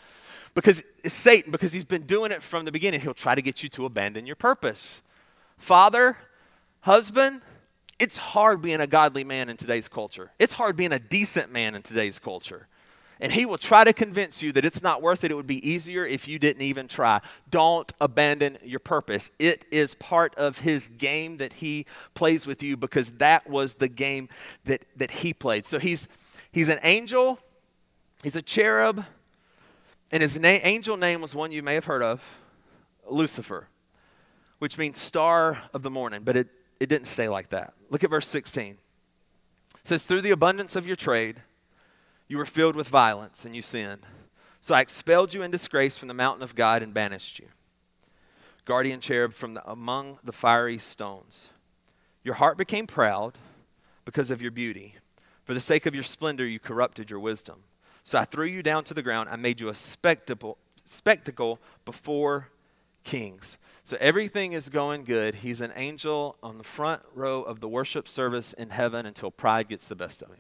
Because 0.54 0.82
it's 1.02 1.14
Satan, 1.14 1.50
because 1.50 1.72
he's 1.72 1.84
been 1.84 2.06
doing 2.06 2.30
it 2.30 2.42
from 2.42 2.64
the 2.64 2.72
beginning. 2.72 3.00
He'll 3.00 3.12
try 3.12 3.34
to 3.34 3.42
get 3.42 3.62
you 3.62 3.68
to 3.70 3.86
abandon 3.86 4.26
your 4.26 4.36
purpose. 4.36 5.02
Father, 5.58 6.16
husband, 6.80 7.42
it's 7.98 8.16
hard 8.16 8.62
being 8.62 8.80
a 8.80 8.86
godly 8.86 9.24
man 9.24 9.48
in 9.48 9.56
today's 9.56 9.88
culture. 9.88 10.30
It's 10.38 10.54
hard 10.54 10.76
being 10.76 10.92
a 10.92 10.98
decent 10.98 11.52
man 11.52 11.74
in 11.74 11.82
today's 11.82 12.18
culture. 12.18 12.68
And 13.20 13.32
he 13.32 13.46
will 13.46 13.58
try 13.58 13.84
to 13.84 13.92
convince 13.92 14.42
you 14.42 14.52
that 14.52 14.64
it's 14.64 14.82
not 14.82 15.00
worth 15.00 15.24
it. 15.24 15.30
It 15.30 15.34
would 15.34 15.46
be 15.46 15.66
easier 15.68 16.04
if 16.04 16.26
you 16.26 16.38
didn't 16.38 16.62
even 16.62 16.88
try. 16.88 17.20
Don't 17.48 17.92
abandon 18.00 18.58
your 18.62 18.80
purpose. 18.80 19.30
It 19.38 19.64
is 19.70 19.94
part 19.94 20.34
of 20.34 20.58
his 20.58 20.88
game 20.98 21.36
that 21.36 21.54
he 21.54 21.86
plays 22.14 22.46
with 22.46 22.62
you 22.62 22.76
because 22.76 23.10
that 23.12 23.48
was 23.48 23.74
the 23.74 23.88
game 23.88 24.28
that, 24.64 24.84
that 24.96 25.10
he 25.10 25.32
played. 25.32 25.64
So 25.66 25.78
he's, 25.78 26.08
he's 26.50 26.68
an 26.68 26.80
angel, 26.82 27.38
he's 28.22 28.36
a 28.36 28.42
cherub, 28.42 29.04
and 30.14 30.22
his 30.22 30.38
na- 30.38 30.60
angel 30.62 30.96
name 30.96 31.20
was 31.20 31.34
one 31.34 31.50
you 31.50 31.60
may 31.60 31.74
have 31.74 31.86
heard 31.86 32.00
of 32.00 32.22
Lucifer, 33.10 33.66
which 34.60 34.78
means 34.78 35.00
star 35.00 35.64
of 35.74 35.82
the 35.82 35.90
morning, 35.90 36.22
but 36.22 36.36
it, 36.36 36.46
it 36.78 36.88
didn't 36.88 37.08
stay 37.08 37.28
like 37.28 37.48
that. 37.48 37.74
Look 37.90 38.04
at 38.04 38.10
verse 38.10 38.28
16. 38.28 38.74
It 38.74 38.78
says, 39.82 40.04
Through 40.04 40.20
the 40.20 40.30
abundance 40.30 40.76
of 40.76 40.86
your 40.86 40.94
trade, 40.94 41.42
you 42.28 42.38
were 42.38 42.46
filled 42.46 42.76
with 42.76 42.86
violence 42.86 43.44
and 43.44 43.56
you 43.56 43.60
sinned. 43.60 44.02
So 44.60 44.72
I 44.72 44.82
expelled 44.82 45.34
you 45.34 45.42
in 45.42 45.50
disgrace 45.50 45.96
from 45.96 46.06
the 46.06 46.14
mountain 46.14 46.44
of 46.44 46.54
God 46.54 46.80
and 46.80 46.94
banished 46.94 47.40
you. 47.40 47.48
Guardian 48.66 49.00
cherub 49.00 49.34
from 49.34 49.54
the, 49.54 49.68
among 49.68 50.20
the 50.22 50.32
fiery 50.32 50.78
stones. 50.78 51.48
Your 52.22 52.34
heart 52.34 52.56
became 52.56 52.86
proud 52.86 53.36
because 54.04 54.30
of 54.30 54.40
your 54.40 54.52
beauty. 54.52 54.94
For 55.42 55.54
the 55.54 55.60
sake 55.60 55.86
of 55.86 55.94
your 55.94 56.04
splendor, 56.04 56.46
you 56.46 56.60
corrupted 56.60 57.10
your 57.10 57.18
wisdom. 57.18 57.64
So 58.04 58.18
I 58.18 58.24
threw 58.24 58.46
you 58.46 58.62
down 58.62 58.84
to 58.84 58.94
the 58.94 59.02
ground. 59.02 59.30
I 59.30 59.36
made 59.36 59.60
you 59.60 59.70
a 59.70 59.74
spectacle, 59.74 60.58
spectacle 60.84 61.58
before 61.86 62.50
kings. 63.02 63.56
So 63.82 63.96
everything 63.98 64.52
is 64.52 64.68
going 64.68 65.04
good. 65.04 65.36
He's 65.36 65.62
an 65.62 65.72
angel 65.74 66.36
on 66.42 66.58
the 66.58 66.64
front 66.64 67.02
row 67.14 67.42
of 67.42 67.60
the 67.60 67.68
worship 67.68 68.06
service 68.06 68.52
in 68.52 68.70
heaven 68.70 69.06
until 69.06 69.30
pride 69.30 69.68
gets 69.68 69.88
the 69.88 69.94
best 69.94 70.22
of 70.22 70.28
him. 70.28 70.36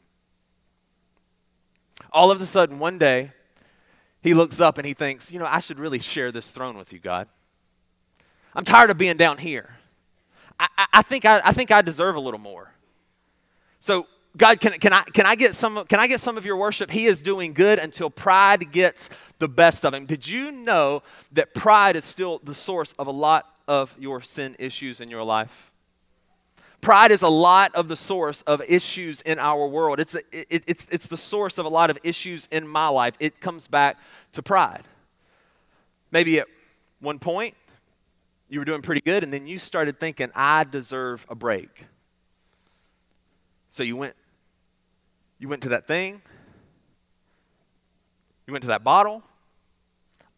All 2.12 2.30
of 2.30 2.40
a 2.40 2.46
sudden, 2.46 2.78
one 2.78 2.98
day, 2.98 3.32
he 4.22 4.34
looks 4.34 4.60
up 4.60 4.78
and 4.78 4.86
he 4.86 4.94
thinks, 4.94 5.32
you 5.32 5.38
know, 5.38 5.46
I 5.46 5.60
should 5.60 5.78
really 5.78 6.00
share 6.00 6.32
this 6.32 6.50
throne 6.50 6.76
with 6.76 6.92
you, 6.92 6.98
God. 6.98 7.28
I'm 8.54 8.64
tired 8.64 8.90
of 8.90 8.98
being 8.98 9.16
down 9.16 9.38
here. 9.38 9.76
I, 10.60 10.68
I, 10.76 10.86
I 10.94 11.02
think, 11.02 11.24
I, 11.24 11.40
I 11.44 11.52
think 11.52 11.70
I 11.70 11.82
deserve 11.82 12.16
a 12.16 12.20
little 12.20 12.40
more. 12.40 12.72
So, 13.80 14.06
God, 14.36 14.60
can, 14.60 14.72
can, 14.72 14.92
I, 14.92 15.02
can, 15.02 15.26
I 15.26 15.36
get 15.36 15.54
some, 15.54 15.84
can 15.86 16.00
I 16.00 16.08
get 16.08 16.20
some 16.20 16.36
of 16.36 16.44
your 16.44 16.56
worship? 16.56 16.90
He 16.90 17.06
is 17.06 17.20
doing 17.20 17.52
good 17.52 17.78
until 17.78 18.10
pride 18.10 18.72
gets 18.72 19.08
the 19.38 19.48
best 19.48 19.84
of 19.84 19.94
him. 19.94 20.06
Did 20.06 20.26
you 20.26 20.50
know 20.50 21.04
that 21.32 21.54
pride 21.54 21.94
is 21.94 22.04
still 22.04 22.40
the 22.42 22.54
source 22.54 22.94
of 22.98 23.06
a 23.06 23.12
lot 23.12 23.48
of 23.68 23.94
your 23.98 24.20
sin 24.20 24.56
issues 24.58 25.00
in 25.00 25.08
your 25.08 25.22
life? 25.22 25.70
Pride 26.80 27.12
is 27.12 27.22
a 27.22 27.28
lot 27.28 27.74
of 27.76 27.86
the 27.86 27.96
source 27.96 28.42
of 28.42 28.60
issues 28.68 29.20
in 29.20 29.38
our 29.38 29.68
world. 29.68 30.00
It's, 30.00 30.16
a, 30.16 30.20
it, 30.32 30.64
it's, 30.66 30.86
it's 30.90 31.06
the 31.06 31.16
source 31.16 31.56
of 31.56 31.64
a 31.64 31.68
lot 31.68 31.88
of 31.88 31.98
issues 32.02 32.48
in 32.50 32.66
my 32.66 32.88
life. 32.88 33.14
It 33.20 33.40
comes 33.40 33.68
back 33.68 33.98
to 34.32 34.42
pride. 34.42 34.82
Maybe 36.10 36.40
at 36.40 36.48
one 37.00 37.20
point, 37.20 37.54
you 38.48 38.58
were 38.58 38.64
doing 38.64 38.82
pretty 38.82 39.00
good, 39.00 39.22
and 39.22 39.32
then 39.32 39.46
you 39.46 39.58
started 39.58 39.98
thinking, 39.98 40.30
I 40.34 40.64
deserve 40.64 41.24
a 41.30 41.34
break. 41.34 41.86
So 43.70 43.82
you 43.82 43.96
went, 43.96 44.14
you 45.44 45.48
went 45.50 45.62
to 45.62 45.68
that 45.68 45.86
thing, 45.86 46.22
you 48.46 48.52
went 48.52 48.62
to 48.62 48.68
that 48.68 48.82
bottle, 48.82 49.22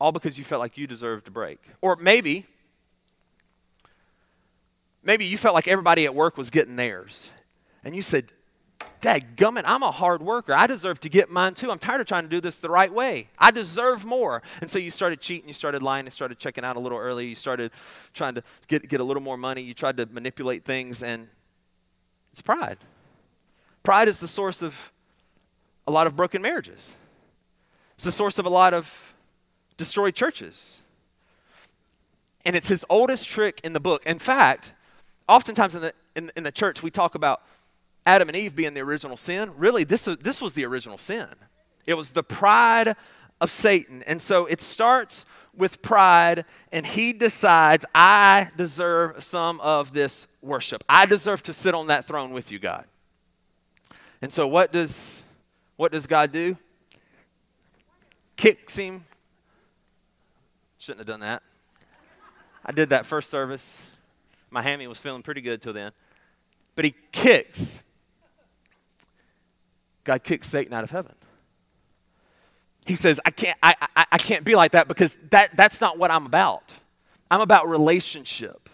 all 0.00 0.10
because 0.10 0.36
you 0.36 0.42
felt 0.42 0.58
like 0.58 0.76
you 0.76 0.88
deserved 0.88 1.28
a 1.28 1.30
break. 1.30 1.60
Or 1.80 1.94
maybe 1.94 2.44
Maybe 5.06 5.24
you 5.24 5.38
felt 5.38 5.54
like 5.54 5.68
everybody 5.68 6.04
at 6.04 6.16
work 6.16 6.36
was 6.36 6.50
getting 6.50 6.74
theirs. 6.74 7.30
And 7.84 7.94
you 7.94 8.02
said, 8.02 8.32
Dad 9.00 9.36
gummit, 9.36 9.62
I'm 9.64 9.84
a 9.84 9.92
hard 9.92 10.20
worker. 10.20 10.52
I 10.52 10.66
deserve 10.66 11.00
to 11.02 11.08
get 11.08 11.30
mine 11.30 11.54
too. 11.54 11.70
I'm 11.70 11.78
tired 11.78 12.00
of 12.00 12.08
trying 12.08 12.24
to 12.24 12.28
do 12.28 12.40
this 12.40 12.58
the 12.58 12.68
right 12.68 12.92
way. 12.92 13.28
I 13.38 13.52
deserve 13.52 14.04
more. 14.04 14.42
And 14.60 14.68
so 14.68 14.80
you 14.80 14.90
started 14.90 15.20
cheating, 15.20 15.46
you 15.46 15.54
started 15.54 15.80
lying, 15.80 16.06
you 16.06 16.10
started 16.10 16.40
checking 16.40 16.64
out 16.64 16.74
a 16.74 16.80
little 16.80 16.98
early, 16.98 17.28
you 17.28 17.36
started 17.36 17.70
trying 18.14 18.34
to 18.34 18.42
get, 18.66 18.88
get 18.88 19.00
a 19.00 19.04
little 19.04 19.22
more 19.22 19.36
money, 19.36 19.62
you 19.62 19.74
tried 19.74 19.96
to 19.98 20.06
manipulate 20.06 20.64
things, 20.64 21.04
and 21.04 21.28
it's 22.32 22.42
pride. 22.42 22.78
Pride 23.84 24.08
is 24.08 24.18
the 24.18 24.26
source 24.26 24.62
of 24.62 24.92
a 25.86 25.90
lot 25.90 26.06
of 26.06 26.16
broken 26.16 26.42
marriages. 26.42 26.94
It's 27.96 28.04
the 28.04 28.12
source 28.12 28.38
of 28.38 28.46
a 28.46 28.50
lot 28.50 28.74
of 28.74 29.14
destroyed 29.76 30.14
churches. 30.14 30.80
And 32.44 32.54
it's 32.54 32.68
his 32.68 32.84
oldest 32.88 33.28
trick 33.28 33.60
in 33.64 33.72
the 33.72 33.80
book. 33.80 34.04
In 34.06 34.18
fact, 34.18 34.72
oftentimes 35.28 35.74
in 35.74 35.82
the, 35.82 35.92
in, 36.14 36.30
in 36.36 36.44
the 36.44 36.52
church, 36.52 36.82
we 36.82 36.90
talk 36.90 37.14
about 37.14 37.42
Adam 38.04 38.28
and 38.28 38.36
Eve 38.36 38.54
being 38.54 38.74
the 38.74 38.80
original 38.80 39.16
sin. 39.16 39.50
Really, 39.56 39.84
this, 39.84 40.08
this 40.20 40.40
was 40.40 40.54
the 40.54 40.64
original 40.64 40.98
sin. 40.98 41.28
It 41.86 41.94
was 41.94 42.10
the 42.10 42.22
pride 42.22 42.94
of 43.40 43.50
Satan. 43.50 44.02
And 44.06 44.22
so 44.22 44.46
it 44.46 44.60
starts 44.60 45.24
with 45.56 45.82
pride, 45.82 46.44
and 46.70 46.86
he 46.86 47.12
decides, 47.12 47.84
I 47.94 48.50
deserve 48.56 49.24
some 49.24 49.58
of 49.60 49.92
this 49.92 50.26
worship. 50.42 50.84
I 50.88 51.06
deserve 51.06 51.42
to 51.44 51.54
sit 51.54 51.74
on 51.74 51.86
that 51.86 52.06
throne 52.06 52.32
with 52.32 52.52
you, 52.52 52.58
God. 52.58 52.84
And 54.20 54.32
so 54.32 54.46
what 54.46 54.72
does 54.72 55.22
what 55.76 55.92
does 55.92 56.06
God 56.06 56.32
do? 56.32 56.56
Kicks 58.36 58.76
him. 58.76 59.04
Shouldn't 60.78 61.00
have 61.00 61.06
done 61.06 61.20
that. 61.20 61.42
I 62.64 62.72
did 62.72 62.90
that 62.90 63.06
first 63.06 63.30
service. 63.30 63.82
My 64.50 64.62
hammy 64.62 64.86
was 64.86 64.98
feeling 64.98 65.22
pretty 65.22 65.40
good 65.40 65.62
till 65.62 65.72
then. 65.72 65.92
But 66.74 66.84
he 66.84 66.94
kicks. 67.12 67.82
God 70.04 70.22
kicks 70.22 70.48
Satan 70.48 70.72
out 70.72 70.84
of 70.84 70.90
heaven. 70.90 71.14
He 72.86 72.94
says, 72.94 73.20
I 73.24 73.30
can't, 73.30 73.58
I, 73.62 73.74
I, 73.96 74.06
I 74.12 74.18
can't 74.18 74.44
be 74.44 74.54
like 74.54 74.72
that 74.72 74.86
because 74.86 75.16
that, 75.30 75.56
that's 75.56 75.80
not 75.80 75.98
what 75.98 76.10
I'm 76.10 76.24
about. 76.24 76.72
I'm 77.30 77.40
about 77.40 77.68
relationship. 77.68 78.68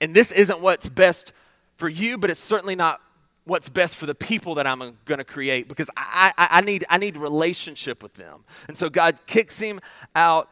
And 0.00 0.14
this 0.14 0.32
isn't 0.32 0.60
what's 0.60 0.88
best 0.88 1.32
for 1.76 1.88
you, 1.88 2.18
but 2.18 2.30
it's 2.30 2.40
certainly 2.40 2.74
not 2.74 3.00
what's 3.46 3.68
best 3.68 3.94
for 3.94 4.06
the 4.06 4.14
people 4.14 4.56
that 4.56 4.66
I'm 4.66 4.80
going 5.04 5.18
to 5.18 5.24
create 5.24 5.68
because 5.68 5.88
I, 5.96 6.32
I, 6.36 6.48
I, 6.50 6.60
need, 6.60 6.84
I 6.90 6.98
need 6.98 7.16
relationship 7.16 8.02
with 8.02 8.14
them. 8.14 8.44
And 8.66 8.76
so 8.76 8.90
God 8.90 9.20
kicks 9.26 9.60
him 9.60 9.80
out 10.16 10.50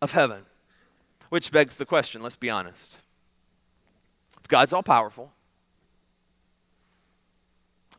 of 0.00 0.12
heaven, 0.12 0.46
which 1.28 1.52
begs 1.52 1.76
the 1.76 1.84
question 1.84 2.22
let's 2.22 2.36
be 2.36 2.50
honest. 2.50 2.98
God's 4.48 4.72
all 4.72 4.82
powerful, 4.82 5.30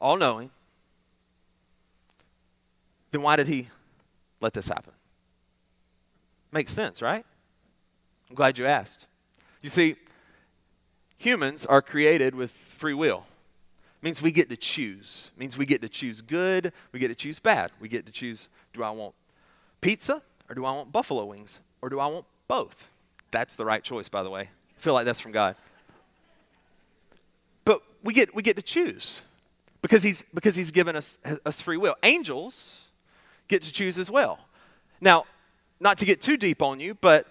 all 0.02 0.17
knowing, 0.17 0.50
then 3.12 3.22
why 3.22 3.36
did 3.36 3.48
he 3.48 3.69
let 4.41 4.54
this 4.54 4.67
happen? 4.67 4.93
Makes 6.52 6.74
sense, 6.74 7.04
right? 7.04 7.24
I'm 8.28 8.36
glad 8.36 8.58
you 8.58 8.65
asked. 8.65 9.06
You 9.62 9.69
see, 9.69 9.98
humans 11.17 11.67
are 11.67 11.84
created 11.84 12.34
with 12.34 12.50
free 12.50 12.95
will. 12.95 13.26
Means 14.02 14.22
we 14.22 14.32
get 14.32 14.50
to 14.50 14.56
choose. 14.56 15.32
It 15.36 15.40
means 15.40 15.58
we 15.58 15.66
get 15.66 15.82
to 15.82 15.90
choose 15.90 16.22
good, 16.22 16.72
we 16.94 17.00
get 17.00 17.10
to 17.10 17.16
choose 17.16 17.40
bad. 17.40 17.72
We 17.82 17.90
get 17.90 18.06
to 18.06 18.12
choose 18.12 18.48
do 18.74 18.84
I 18.84 18.90
want 18.92 19.14
pizza 19.82 20.22
or 20.48 20.56
do 20.56 20.66
I 20.66 20.72
want 20.72 20.92
buffalo 20.92 21.26
wings 21.26 21.60
or 21.82 21.90
do 21.90 22.00
I 22.00 22.08
want 22.08 22.26
both? 22.48 22.88
That's 23.32 23.56
the 23.56 23.66
right 23.66 23.84
choice, 23.84 24.08
by 24.08 24.24
the 24.24 24.30
way. 24.30 24.42
I 24.42 24.82
feel 24.82 24.94
like 24.94 25.06
that's 25.06 25.20
from 25.20 25.34
God. 25.34 25.56
But 27.66 27.82
we 28.04 28.14
get, 28.14 28.34
we 28.34 28.42
get 28.42 28.56
to 28.56 28.62
choose 28.62 29.22
because 29.82 30.02
he's, 30.02 30.24
because 30.34 30.56
he's 30.56 30.72
given 30.72 30.96
us, 30.96 31.18
us 31.46 31.62
free 31.62 31.78
will. 31.78 31.96
Angels 32.04 32.84
get 33.48 33.64
to 33.64 33.72
choose 33.72 33.98
as 33.98 34.10
well. 34.10 34.40
Now, 35.02 35.26
not 35.80 35.98
to 36.00 36.06
get 36.06 36.22
too 36.22 36.38
deep 36.38 36.62
on 36.62 36.80
you, 36.80 36.96
but 36.96 37.28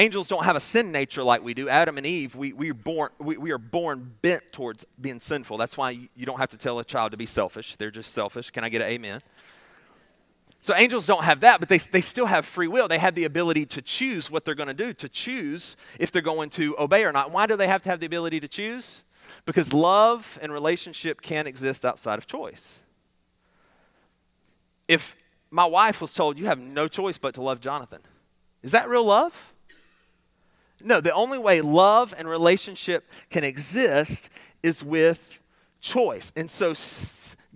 angels 0.00 0.28
don't 0.28 0.44
have 0.44 0.56
a 0.56 0.60
sin 0.60 0.90
nature 0.90 1.22
like 1.22 1.44
we 1.44 1.52
do. 1.52 1.68
Adam 1.68 1.98
and 1.98 2.06
Eve, 2.06 2.34
we, 2.34 2.52
we, 2.52 2.70
are, 2.70 2.74
born, 2.74 3.10
we, 3.18 3.36
we 3.36 3.50
are 3.50 3.58
born 3.58 4.12
bent 4.22 4.50
towards 4.50 4.86
being 5.00 5.20
sinful. 5.20 5.58
That's 5.58 5.76
why 5.76 5.90
you, 5.90 6.26
don't 6.26 6.38
have 6.38 6.50
to 6.50 6.56
tell 6.56 6.78
a 6.78 6.84
child 6.84 7.10
to 7.10 7.18
be 7.18 7.26
selfish. 7.26 7.76
They're 7.76 7.90
just 7.90 8.14
selfish. 8.14 8.50
Can 8.50 8.64
I 8.64 8.70
get 8.70 8.80
an 8.80 8.88
amen? 8.88 9.20
So 10.62 10.74
angels 10.74 11.06
don't 11.06 11.24
have 11.24 11.40
that, 11.40 11.60
but 11.60 11.68
they, 11.68 11.78
they 11.78 12.00
still 12.00 12.26
have 12.26 12.46
free 12.46 12.66
will. 12.66 12.88
They 12.88 12.98
have 12.98 13.14
the 13.14 13.24
ability 13.24 13.66
to 13.66 13.82
choose 13.82 14.30
what 14.30 14.44
they're 14.44 14.54
going 14.54 14.68
to 14.68 14.74
do, 14.74 14.92
to 14.94 15.08
choose 15.08 15.76
if 15.98 16.10
they're 16.10 16.22
going 16.22 16.50
to 16.50 16.74
obey 16.78 17.04
or 17.04 17.12
not. 17.12 17.30
Why 17.30 17.46
do 17.46 17.56
they 17.56 17.68
have 17.68 17.82
to 17.82 17.90
have 17.90 18.00
the 18.00 18.06
ability 18.06 18.40
to 18.40 18.48
choose? 18.48 19.02
Because 19.44 19.72
love 19.72 20.38
and 20.42 20.52
relationship 20.52 21.20
can't 21.20 21.46
exist 21.46 21.84
outside 21.84 22.18
of 22.18 22.26
choice. 22.26 22.80
If 24.88 25.16
my 25.50 25.64
wife 25.66 26.00
was 26.00 26.12
told, 26.12 26.38
you 26.38 26.46
have 26.46 26.58
no 26.58 26.88
choice 26.88 27.18
but 27.18 27.34
to 27.34 27.42
love 27.42 27.60
Jonathan, 27.60 28.00
is 28.62 28.72
that 28.72 28.88
real 28.88 29.04
love? 29.04 29.52
No, 30.82 31.00
the 31.00 31.12
only 31.12 31.38
way 31.38 31.60
love 31.60 32.14
and 32.16 32.28
relationship 32.28 33.08
can 33.30 33.44
exist 33.44 34.28
is 34.62 34.84
with 34.84 35.40
choice. 35.80 36.32
And 36.36 36.50
so 36.50 36.74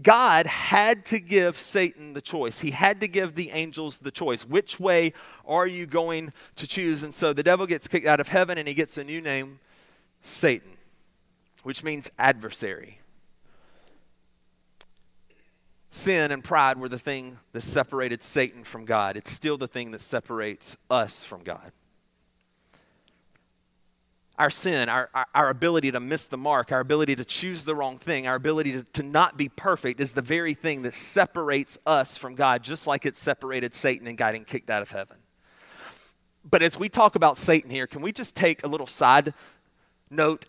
God 0.03 0.47
had 0.47 1.05
to 1.07 1.21
give 1.21 1.61
Satan 1.61 2.15
the 2.15 2.21
choice. 2.21 2.61
He 2.61 2.73
had 2.73 3.01
to 3.01 3.09
give 3.09 3.35
the 3.35 3.51
angels 3.51 3.99
the 3.99 4.11
choice. 4.11 4.45
Which 4.45 4.81
way 4.81 5.13
are 5.47 5.67
you 5.67 5.87
going 5.87 6.33
to 6.57 6.67
choose? 6.67 7.03
And 7.03 7.15
so 7.15 7.33
the 7.33 7.43
devil 7.43 7.67
gets 7.67 7.89
kicked 7.89 8.07
out 8.07 8.21
of 8.21 8.29
heaven 8.29 8.59
and 8.59 8.67
he 8.67 8.75
gets 8.75 8.99
a 8.99 9.05
new 9.05 9.21
name, 9.21 9.61
Satan, 10.23 10.73
which 11.63 11.85
means 11.85 12.11
adversary. 12.19 13.01
Sin 15.91 16.33
and 16.33 16.43
pride 16.43 16.79
were 16.79 16.89
the 16.89 16.99
thing 16.99 17.39
that 17.53 17.61
separated 17.61 18.23
Satan 18.25 18.65
from 18.65 18.85
God. 18.85 19.17
It's 19.17 19.31
still 19.31 19.57
the 19.57 19.69
thing 19.69 19.93
that 19.93 20.01
separates 20.01 20.77
us 20.91 21.23
from 21.23 21.45
God 21.45 21.71
our 24.39 24.51
sin, 24.51 24.89
our, 24.89 25.09
our, 25.15 25.27
our, 25.35 25.49
ability 25.49 25.93
to 25.93 26.01
miss 26.01 26.25
the 26.25 26.37
mark, 26.37 26.73
our 26.73 26.81
ability 26.81 27.15
to 27.17 27.25
choose 27.25 27.65
the 27.65 27.75
wrong 27.75 27.99
thing, 27.99 28.27
our 28.27 28.35
ability 28.35 28.73
to, 28.73 28.83
to 28.95 29.03
not 29.03 29.37
be 29.37 29.49
perfect 29.49 30.01
is 30.01 30.13
the 30.13 30.23
very 30.23 30.55
thing 30.55 30.83
that 30.83 30.95
separates 30.95 31.79
us 31.87 32.17
from 32.17 32.35
God, 32.35 32.63
just 32.63 32.87
like 32.87 33.07
it 33.07 33.17
separated 33.17 33.75
Satan 33.75 34.09
and 34.09 34.19
got 34.19 34.35
him 34.35 34.45
kicked 34.45 34.71
out 34.71 34.83
of 34.83 34.91
heaven. 34.91 35.19
But 36.49 36.63
as 36.63 36.77
we 36.77 36.89
talk 36.89 37.15
about 37.15 37.39
Satan 37.39 37.71
here, 37.71 37.87
can 37.87 38.03
we 38.03 38.13
just 38.13 38.35
take 38.35 38.65
a 38.65 38.67
little 38.67 38.89
side 38.89 39.35
note 40.11 40.47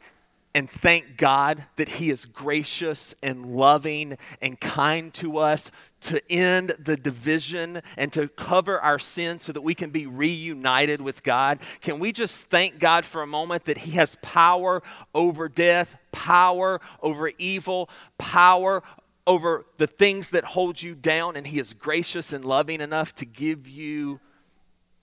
and 0.55 0.71
thank 0.71 1.17
God 1.17 1.65
that 1.75 1.89
He 1.89 2.09
is 2.09 2.25
gracious 2.25 3.13
and 3.21 3.45
loving 3.45 4.17
and 4.41 4.57
kind 4.59 5.13
to 5.15 5.37
us 5.37 5.69
to 5.99 6.21
end 6.31 6.77
the 6.79 6.95
division 6.95 7.81
and 7.97 8.13
to 8.13 8.29
cover 8.29 8.79
our 8.79 8.97
sin 8.97 9.41
so 9.41 9.51
that 9.51 9.61
we 9.61 9.75
can 9.75 9.89
be 9.89 10.07
reunited 10.07 11.01
with 11.01 11.23
God. 11.23 11.59
Can 11.81 11.99
we 11.99 12.13
just 12.13 12.47
thank 12.49 12.79
God 12.79 13.03
for 13.03 13.21
a 13.21 13.27
moment 13.27 13.65
that 13.65 13.79
He 13.79 13.91
has 13.91 14.15
power 14.21 14.81
over 15.13 15.49
death, 15.49 15.97
power 16.13 16.79
over 17.01 17.27
evil, 17.37 17.89
power 18.17 18.81
over 19.27 19.65
the 19.77 19.87
things 19.87 20.29
that 20.29 20.45
hold 20.45 20.81
you 20.81 20.95
down, 20.95 21.35
and 21.35 21.47
He 21.47 21.59
is 21.59 21.73
gracious 21.73 22.31
and 22.31 22.45
loving 22.45 22.79
enough 22.79 23.13
to 23.15 23.25
give 23.25 23.67
you 23.67 24.21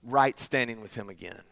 right 0.03 0.41
standing 0.41 0.81
with 0.81 0.95
Him 0.95 1.11
again? 1.11 1.43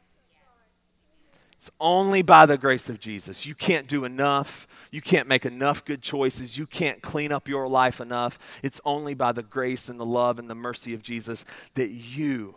It's 1.60 1.70
only 1.78 2.22
by 2.22 2.46
the 2.46 2.56
grace 2.56 2.88
of 2.88 2.98
Jesus. 2.98 3.44
You 3.44 3.54
can't 3.54 3.86
do 3.86 4.06
enough. 4.06 4.66
You 4.90 5.02
can't 5.02 5.28
make 5.28 5.44
enough 5.44 5.84
good 5.84 6.00
choices. 6.00 6.56
You 6.56 6.66
can't 6.66 7.02
clean 7.02 7.32
up 7.32 7.48
your 7.48 7.68
life 7.68 8.00
enough. 8.00 8.38
It's 8.62 8.80
only 8.82 9.12
by 9.12 9.32
the 9.32 9.42
grace 9.42 9.90
and 9.90 10.00
the 10.00 10.06
love 10.06 10.38
and 10.38 10.48
the 10.48 10.54
mercy 10.54 10.94
of 10.94 11.02
Jesus 11.02 11.44
that 11.74 11.90
you 11.90 12.54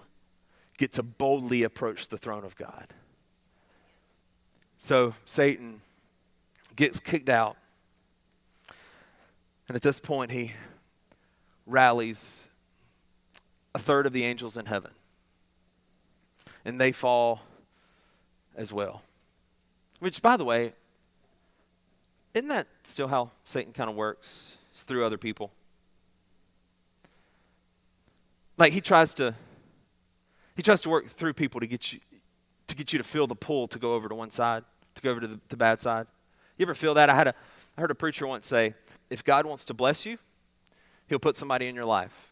get 0.77 0.93
to 0.93 1.03
boldly 1.03 1.63
approach 1.63 2.07
the 2.07 2.17
throne 2.17 2.45
of 2.45 2.55
God. 2.55 2.93
So 4.77 5.15
Satan 5.25 5.81
gets 6.77 7.01
kicked 7.01 7.27
out. 7.27 7.57
And 9.67 9.75
at 9.75 9.81
this 9.81 9.99
point, 9.99 10.31
he 10.31 10.53
rallies 11.65 12.47
a 13.75 13.79
third 13.79 14.05
of 14.05 14.13
the 14.13 14.23
angels 14.23 14.55
in 14.55 14.65
heaven. 14.65 14.91
And 16.63 16.79
they 16.79 16.93
fall 16.93 17.41
as 18.55 18.71
well. 18.71 19.01
Which, 19.99 20.21
by 20.21 20.37
the 20.37 20.45
way, 20.45 20.73
isn't 22.33 22.49
that 22.49 22.67
still 22.83 23.07
how 23.07 23.31
Satan 23.45 23.73
kind 23.73 23.89
of 23.89 23.95
works? 23.95 24.57
It's 24.71 24.83
through 24.83 25.05
other 25.05 25.17
people. 25.17 25.51
Like 28.57 28.73
he 28.73 28.81
tries 28.81 29.13
to 29.15 29.35
he 30.55 30.61
tries 30.61 30.81
to 30.83 30.89
work 30.89 31.07
through 31.07 31.33
people 31.33 31.59
to 31.59 31.67
get 31.67 31.93
you 31.93 31.99
to 32.67 32.75
get 32.75 32.93
you 32.93 32.97
to 32.97 33.03
feel 33.03 33.27
the 33.27 33.35
pull 33.35 33.67
to 33.67 33.79
go 33.79 33.93
over 33.93 34.07
to 34.09 34.15
one 34.15 34.31
side, 34.31 34.63
to 34.95 35.01
go 35.01 35.11
over 35.11 35.19
to 35.19 35.27
the, 35.27 35.39
the 35.49 35.57
bad 35.57 35.81
side. 35.81 36.07
You 36.57 36.65
ever 36.65 36.75
feel 36.75 36.93
that? 36.95 37.09
I 37.09 37.15
had 37.15 37.27
a 37.27 37.35
I 37.77 37.81
heard 37.81 37.91
a 37.91 37.95
preacher 37.95 38.27
once 38.27 38.47
say, 38.47 38.75
if 39.09 39.23
God 39.23 39.45
wants 39.45 39.63
to 39.65 39.73
bless 39.73 40.05
you, 40.05 40.17
he'll 41.07 41.19
put 41.19 41.37
somebody 41.37 41.67
in 41.67 41.75
your 41.75 41.85
life. 41.85 42.31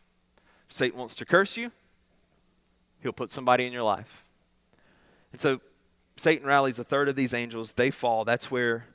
If 0.69 0.77
Satan 0.77 0.99
wants 0.99 1.15
to 1.15 1.25
curse 1.25 1.57
you, 1.57 1.71
he'll 3.01 3.13
put 3.13 3.31
somebody 3.31 3.65
in 3.65 3.73
your 3.73 3.83
life. 3.83 4.23
And 5.31 5.41
so 5.41 5.61
Satan 6.21 6.45
rallies 6.45 6.77
a 6.77 6.83
third 6.83 7.09
of 7.09 7.15
these 7.15 7.33
angels, 7.33 7.71
they 7.71 7.89
fall. 7.89 8.25
That's 8.25 8.51
where 8.51 8.85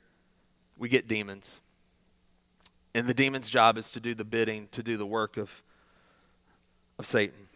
we 0.77 0.87
get 0.87 1.09
demons. 1.09 1.59
And 2.95 3.05
the 3.05 3.13
demon's 3.13 3.49
job 3.49 3.77
is 3.77 3.91
to 3.91 3.99
do 3.99 4.15
the 4.15 4.23
bidding, 4.23 4.69
to 4.71 4.81
do 4.81 4.95
the 4.95 5.05
work 5.05 5.35
of, 5.35 5.61
of 6.97 7.05
Satan. 7.05 7.49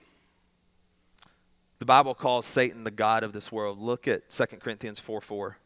The 1.79 1.85
Bible 1.85 2.13
calls 2.13 2.45
Satan 2.45 2.83
the 2.83 2.91
God 2.91 3.23
of 3.23 3.31
this 3.31 3.49
world. 3.49 3.79
Look 3.79 4.09
at 4.09 4.29
2 4.29 4.45
Corinthians 4.59 4.99
4 4.99 5.21
4. 5.21 5.57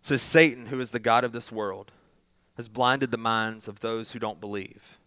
It 0.00 0.06
says, 0.08 0.20
Satan, 0.20 0.66
who 0.66 0.80
is 0.80 0.90
the 0.90 0.98
God 0.98 1.22
of 1.22 1.30
this 1.30 1.52
world, 1.52 1.92
has 2.56 2.68
blinded 2.68 3.12
the 3.12 3.16
minds 3.16 3.68
of 3.68 3.78
those 3.78 4.10
who 4.10 4.18
don't 4.18 4.40
believe. 4.40 4.98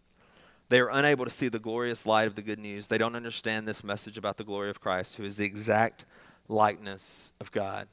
They 0.70 0.80
are 0.80 0.90
unable 0.90 1.26
to 1.26 1.32
see 1.32 1.50
the 1.50 1.60
glorious 1.60 2.06
light 2.06 2.28
of 2.28 2.36
the 2.36 2.42
good 2.42 2.58
news. 2.58 2.88
They 2.88 2.98
don't 2.98 3.18
understand 3.18 3.68
this 3.68 3.84
message 3.84 4.18
about 4.18 4.38
the 4.38 4.46
glory 4.46 4.70
of 4.70 4.80
Christ, 4.80 5.18
who 5.18 5.26
is 5.26 5.36
the 5.36 5.46
exact 5.46 6.06
likeness 6.48 7.32
of 7.40 7.52
God. 7.52 7.88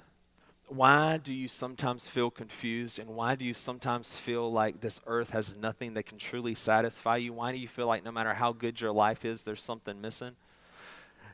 Why 0.69 1.19
do 1.19 1.33
you 1.33 1.47
sometimes 1.47 2.07
feel 2.07 2.31
confused 2.31 2.99
and 2.99 3.11
why 3.11 3.35
do 3.35 3.45
you 3.45 3.53
sometimes 3.53 4.17
feel 4.17 4.51
like 4.51 4.81
this 4.81 5.01
earth 5.07 5.31
has 5.31 5.57
nothing 5.57 5.95
that 5.95 6.07
can 6.07 6.19
truly 6.19 6.55
satisfy 6.55 7.17
you? 7.17 7.33
Why 7.33 7.53
do 7.53 7.59
you 7.59 7.69
feel 7.69 7.87
like 7.87 8.05
no 8.05 8.13
matter 8.13 8.33
how 8.33 8.53
good 8.53 8.81
your 8.81 8.93
life 8.93 9.25
is, 9.25 9.43
there's 9.43 9.63
something 9.63 10.01
missing? 10.01 10.37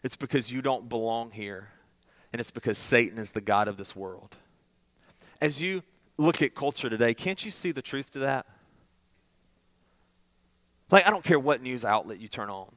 It's 0.03 0.17
because 0.17 0.51
you 0.51 0.63
don't 0.63 0.89
belong 0.89 1.31
here, 1.31 1.69
and 2.33 2.41
it's 2.41 2.51
because 2.51 2.79
Satan 2.79 3.19
is 3.19 3.31
the 3.31 3.41
God 3.41 3.69
of 3.69 3.77
this 3.77 3.95
world. 3.95 4.37
As 5.41 5.61
you 5.61 5.83
look 6.17 6.43
at 6.43 6.55
culture 6.55 6.91
today, 6.91 7.15
can't 7.15 7.45
you 7.45 7.51
see 7.51 7.71
the 7.71 7.83
truth 7.83 8.11
to 8.13 8.21
that? 8.21 8.47
Like, 10.91 11.07
I 11.07 11.11
don't 11.11 11.25
care 11.25 11.39
what 11.39 11.63
news 11.63 11.85
outlet 11.85 12.19
you 12.19 12.29
turn 12.29 12.51
on. 12.51 12.73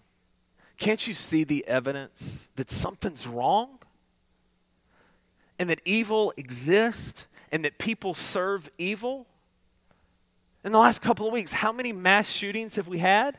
Can't 0.77 1.07
you 1.07 1.13
see 1.13 1.43
the 1.43 1.65
evidence 1.67 2.47
that 2.55 2.69
something's 2.69 3.25
wrong? 3.25 3.79
And 5.59 5.69
that 5.69 5.81
evil 5.85 6.33
exists 6.37 7.25
and 7.51 7.63
that 7.65 7.77
people 7.77 8.13
serve 8.13 8.69
evil? 8.77 9.27
In 10.63 10.71
the 10.71 10.79
last 10.79 11.01
couple 11.01 11.27
of 11.27 11.33
weeks, 11.33 11.51
how 11.51 11.71
many 11.71 11.91
mass 11.91 12.29
shootings 12.29 12.75
have 12.75 12.87
we 12.87 12.99
had 12.99 13.37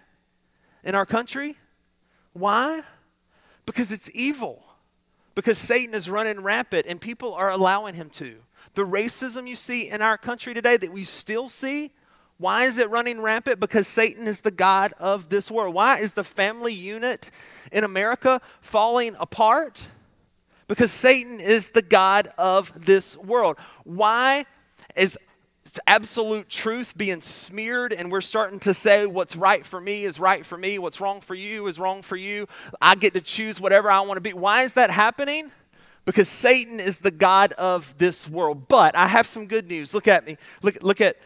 in 0.83 0.94
our 0.94 1.07
country? 1.07 1.57
Why? 2.35 2.83
Because 3.66 3.90
it's 3.90 4.11
evil. 4.12 4.62
Because 5.35 5.59
Satan 5.59 5.94
is 5.94 6.09
running 6.11 6.40
rampant 6.40 6.87
and 6.87 7.00
people 7.00 7.35
are 7.35 7.50
allowing 7.50 7.94
him 7.94 8.11
to. 8.11 8.37
The 8.74 8.87
racism 8.87 9.48
you 9.48 9.57
see 9.57 9.88
in 9.88 10.03
our 10.03 10.18
country 10.18 10.53
today 10.53 10.77
that 10.77 10.92
we 10.92 11.05
still 11.05 11.48
see, 11.48 11.92
why 12.38 12.64
is 12.64 12.79
it 12.79 12.90
running 12.90 13.20
rampant? 13.20 13.61
Because 13.61 13.87
Satan 13.88 14.27
is 14.29 14.40
the 14.40 14.50
God 14.50 14.92
of 14.98 15.29
this 15.29 15.50
world. 15.50 15.74
Why 15.74 15.98
is 15.98 16.12
the 16.12 16.24
family 16.24 16.74
unit 16.74 17.31
in 17.72 17.85
America 17.85 18.40
falling 18.61 19.16
apart? 19.18 19.87
Because 20.74 20.90
Satan 20.90 21.38
is 21.38 21.68
the 21.68 21.82
God 21.82 22.32
of 22.37 22.84
this 22.84 23.16
world. 23.16 23.58
Why 23.84 24.44
is 24.96 25.16
absolute 25.87 26.48
truth 26.48 26.98
being 26.98 27.22
smeared 27.22 27.92
and 27.92 28.10
we're 28.10 28.20
starting 28.20 28.58
to 28.58 28.74
say 28.74 29.06
what's 29.06 29.37
right 29.37 29.64
for 29.64 29.80
me 29.80 30.04
is 30.04 30.18
right 30.18 30.44
for 30.44 30.58
me, 30.58 30.80
what's 30.80 31.00
wrong 31.00 31.20
for 31.20 31.37
you 31.37 31.68
is 31.68 31.78
wrong 31.78 32.02
for 32.02 32.16
you. 32.16 32.48
I 32.82 32.96
get 32.96 33.14
to 33.14 33.20
choose 33.20 33.60
whatever 33.60 33.88
I 33.88 34.00
want 34.00 34.16
to 34.16 34.20
be. 34.20 34.32
Why 34.32 34.64
is 34.64 34.72
that 34.72 34.90
happening? 34.90 35.52
Because 36.06 36.28
Satan 36.28 36.80
is 36.80 36.98
the 36.98 37.12
God 37.12 37.52
of 37.52 37.94
this 37.98 38.28
world. 38.28 38.66
But 38.66 38.96
I 38.96 39.06
have 39.06 39.28
some 39.28 39.46
good 39.46 39.68
news. 39.68 39.94
Look 39.94 40.08
at 40.08 40.26
me. 40.26 40.38
Look, 40.60 40.82
look 40.82 41.00
at 41.00 41.18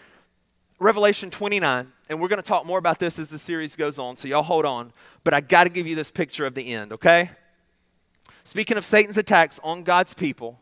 Revelation 0.78 1.30
29. 1.30 1.90
And 2.10 2.20
we're 2.20 2.28
going 2.28 2.42
to 2.42 2.46
talk 2.46 2.66
more 2.66 2.78
about 2.78 2.98
this 2.98 3.18
as 3.18 3.28
the 3.28 3.38
series 3.38 3.76
goes 3.76 3.98
on. 3.98 4.18
So 4.18 4.28
y'all 4.28 4.42
hold 4.42 4.66
on. 4.66 4.92
But 5.24 5.32
I 5.32 5.40
got 5.40 5.64
to 5.64 5.70
give 5.70 5.86
you 5.86 5.96
this 5.96 6.10
picture 6.10 6.44
of 6.44 6.54
the 6.54 6.74
end, 6.74 6.92
okay? 6.92 7.30
Speaking 8.48 8.78
of 8.78 8.86
Satan's 8.86 9.18
attacks 9.18 9.60
on 9.62 9.82
God's 9.82 10.14
people, 10.14 10.58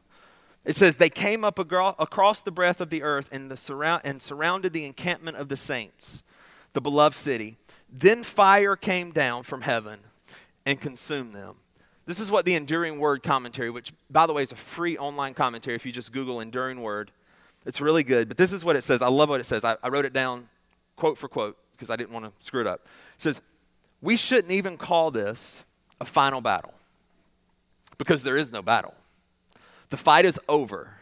It 0.65 0.75
says, 0.75 0.97
They 0.97 1.09
came 1.09 1.45
up 1.45 1.57
across 1.61 2.41
the 2.41 2.51
breadth 2.51 2.81
of 2.81 2.91
the 2.91 3.05
earth 3.05 3.29
and, 3.31 3.49
the 3.49 3.57
surround, 3.57 4.03
and 4.05 4.21
surrounded 4.21 4.73
the 4.73 4.85
encampment 4.85 5.37
of 5.37 5.49
the 5.49 5.57
saints, 5.57 6.25
the 6.73 6.81
beloved 6.81 7.15
city. 7.15 7.59
Then 7.89 8.25
fire 8.25 8.75
came 8.75 9.13
down 9.13 9.45
from 9.45 9.63
heaven 9.63 10.01
and 10.65 10.81
consumed 10.81 11.33
them. 11.33 11.59
This 12.07 12.19
is 12.19 12.29
what 12.29 12.45
the 12.45 12.57
Enduring 12.57 12.99
Word 12.99 13.23
commentary, 13.23 13.71
which, 13.71 13.93
by 14.11 14.27
the 14.27 14.33
way, 14.33 14.43
is 14.43 14.51
a 14.51 14.57
free 14.57 14.99
online 14.99 15.35
commentary 15.35 15.77
if 15.77 15.87
you 15.87 15.93
just 15.93 16.11
Google 16.11 16.41
Enduring 16.41 16.83
Word. 16.83 17.13
It's 17.67 17.81
really 17.81 18.03
good. 18.03 18.27
But 18.27 18.37
this 18.37 18.53
is 18.53 18.65
what 18.65 18.75
it 18.75 18.83
says. 18.83 19.01
I 19.01 19.09
love 19.09 19.29
what 19.29 19.39
it 19.39 19.47
says. 19.47 19.63
I, 19.63 19.77
I 19.81 19.91
wrote 19.91 20.07
it 20.07 20.13
down 20.13 20.49
quote 20.97 21.19
for 21.19 21.29
quote 21.29 21.57
because 21.77 21.89
I 21.89 21.95
didn't 21.95 22.11
want 22.11 22.25
to 22.25 22.33
screw 22.45 22.63
it 22.63 22.67
up. 22.67 22.81
It 23.15 23.23
says, 23.23 23.41
We 24.03 24.17
shouldn't 24.17 24.53
even 24.53 24.77
call 24.77 25.13
this 25.13 25.63
a 26.01 26.05
final 26.05 26.41
battle 26.41 26.73
because 27.99 28.23
there 28.23 28.37
is 28.37 28.53
no 28.53 28.63
battle. 28.63 28.95
The 29.91 29.97
fight 29.97 30.25
is 30.25 30.39
over 30.49 30.95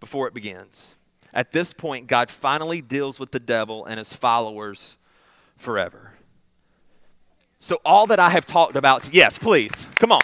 before 0.00 0.28
it 0.28 0.34
begins. 0.34 0.94
At 1.32 1.52
this 1.52 1.72
point, 1.72 2.06
God 2.06 2.30
finally 2.30 2.80
deals 2.80 3.18
with 3.18 3.32
the 3.32 3.40
devil 3.40 3.84
and 3.84 3.98
his 3.98 4.12
followers 4.12 4.96
forever. 5.56 6.12
So, 7.58 7.80
all 7.84 8.06
that 8.08 8.20
I 8.20 8.30
have 8.30 8.46
talked 8.46 8.76
about, 8.76 9.12
yes, 9.12 9.38
please, 9.38 9.72
come 9.96 10.12
on. 10.12 10.20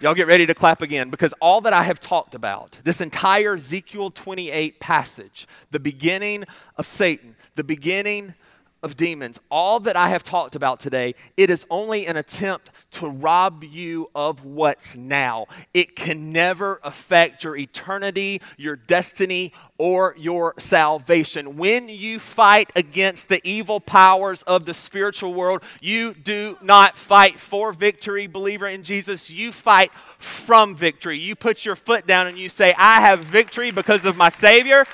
Y'all 0.00 0.14
get 0.14 0.26
ready 0.26 0.46
to 0.46 0.54
clap 0.54 0.80
again 0.80 1.10
because 1.10 1.34
all 1.40 1.60
that 1.60 1.74
I 1.74 1.82
have 1.82 2.00
talked 2.00 2.34
about, 2.34 2.78
this 2.84 3.02
entire 3.02 3.56
Ezekiel 3.56 4.10
28 4.10 4.80
passage, 4.80 5.46
the 5.70 5.80
beginning 5.80 6.44
of 6.76 6.86
Satan, 6.86 7.36
the 7.54 7.64
beginning 7.64 8.34
of 8.82 8.96
demons, 8.96 9.38
all 9.50 9.80
that 9.80 9.96
I 9.96 10.08
have 10.08 10.22
talked 10.22 10.54
about 10.54 10.80
today, 10.80 11.14
it 11.36 11.50
is 11.50 11.66
only 11.70 12.06
an 12.06 12.16
attempt 12.16 12.70
to 12.92 13.08
rob 13.08 13.62
you 13.62 14.10
of 14.14 14.44
what's 14.44 14.96
now. 14.96 15.46
It 15.74 15.94
can 15.94 16.32
never 16.32 16.80
affect 16.82 17.44
your 17.44 17.56
eternity, 17.56 18.40
your 18.56 18.76
destiny, 18.76 19.52
or 19.78 20.14
your 20.18 20.54
salvation. 20.58 21.56
When 21.56 21.88
you 21.88 22.18
fight 22.18 22.72
against 22.74 23.28
the 23.28 23.40
evil 23.44 23.80
powers 23.80 24.42
of 24.42 24.64
the 24.64 24.74
spiritual 24.74 25.34
world, 25.34 25.62
you 25.80 26.14
do 26.14 26.56
not 26.62 26.96
fight 26.96 27.38
for 27.38 27.72
victory, 27.72 28.26
believer 28.26 28.68
in 28.68 28.82
Jesus. 28.82 29.30
You 29.30 29.52
fight 29.52 29.92
from 30.18 30.74
victory. 30.74 31.18
You 31.18 31.36
put 31.36 31.64
your 31.64 31.76
foot 31.76 32.06
down 32.06 32.26
and 32.26 32.38
you 32.38 32.48
say, 32.48 32.74
I 32.76 33.00
have 33.00 33.20
victory 33.20 33.70
because 33.70 34.04
of 34.04 34.16
my 34.16 34.30
Savior. 34.30 34.86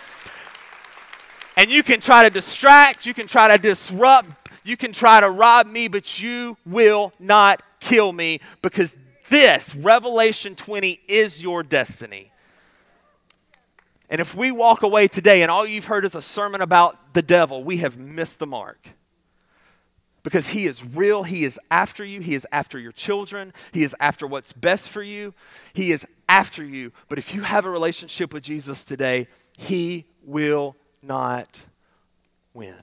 And 1.56 1.70
you 1.70 1.82
can 1.82 2.00
try 2.00 2.24
to 2.24 2.30
distract, 2.30 3.06
you 3.06 3.14
can 3.14 3.26
try 3.26 3.48
to 3.48 3.60
disrupt, 3.60 4.50
you 4.62 4.76
can 4.76 4.92
try 4.92 5.20
to 5.20 5.30
rob 5.30 5.66
me, 5.66 5.88
but 5.88 6.20
you 6.20 6.56
will 6.66 7.12
not 7.18 7.62
kill 7.80 8.12
me 8.12 8.40
because 8.60 8.94
this, 9.28 9.74
Revelation 9.74 10.54
20, 10.54 11.00
is 11.08 11.40
your 11.40 11.62
destiny. 11.62 12.30
And 14.08 14.20
if 14.20 14.34
we 14.34 14.52
walk 14.52 14.82
away 14.82 15.08
today 15.08 15.42
and 15.42 15.50
all 15.50 15.66
you've 15.66 15.86
heard 15.86 16.04
is 16.04 16.14
a 16.14 16.22
sermon 16.22 16.60
about 16.60 17.14
the 17.14 17.22
devil, 17.22 17.64
we 17.64 17.78
have 17.78 17.96
missed 17.96 18.38
the 18.38 18.46
mark. 18.46 18.90
Because 20.22 20.48
he 20.48 20.66
is 20.66 20.84
real, 20.84 21.22
he 21.22 21.44
is 21.44 21.58
after 21.70 22.04
you, 22.04 22.20
he 22.20 22.34
is 22.34 22.46
after 22.50 22.78
your 22.78 22.92
children, 22.92 23.52
he 23.72 23.84
is 23.84 23.94
after 24.00 24.26
what's 24.26 24.52
best 24.52 24.88
for 24.88 25.02
you, 25.02 25.34
he 25.72 25.92
is 25.92 26.04
after 26.28 26.64
you. 26.64 26.92
But 27.08 27.18
if 27.18 27.34
you 27.34 27.42
have 27.42 27.64
a 27.64 27.70
relationship 27.70 28.34
with 28.34 28.42
Jesus 28.42 28.82
today, 28.82 29.28
he 29.56 30.04
will 30.24 30.76
not 31.06 31.62
win. 32.52 32.74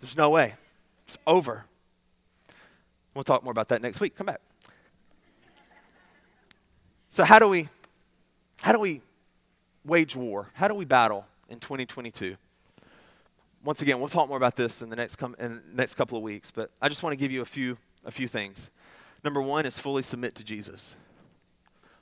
There's 0.00 0.16
no 0.16 0.30
way. 0.30 0.54
It's 1.06 1.18
over. 1.26 1.64
We'll 3.14 3.24
talk 3.24 3.44
more 3.44 3.52
about 3.52 3.68
that 3.68 3.80
next 3.80 4.00
week. 4.00 4.16
Come 4.16 4.26
back. 4.26 4.40
So 7.10 7.24
how 7.24 7.38
do 7.38 7.48
we 7.48 7.68
how 8.60 8.72
do 8.72 8.78
we 8.78 9.02
wage 9.84 10.16
war? 10.16 10.50
How 10.54 10.68
do 10.68 10.74
we 10.74 10.84
battle 10.84 11.26
in 11.48 11.60
2022? 11.60 12.36
Once 13.62 13.82
again, 13.82 13.98
we'll 13.98 14.08
talk 14.08 14.28
more 14.28 14.36
about 14.36 14.56
this 14.56 14.82
in 14.82 14.90
the 14.90 14.96
next 14.96 15.16
com- 15.16 15.36
in 15.38 15.62
the 15.70 15.76
next 15.76 15.94
couple 15.94 16.18
of 16.18 16.24
weeks, 16.24 16.50
but 16.50 16.70
I 16.82 16.88
just 16.88 17.02
want 17.02 17.12
to 17.12 17.16
give 17.16 17.30
you 17.30 17.40
a 17.42 17.46
few 17.46 17.78
a 18.04 18.10
few 18.10 18.28
things. 18.28 18.70
Number 19.22 19.40
1 19.40 19.64
is 19.64 19.78
fully 19.78 20.02
submit 20.02 20.34
to 20.34 20.44
Jesus. 20.44 20.96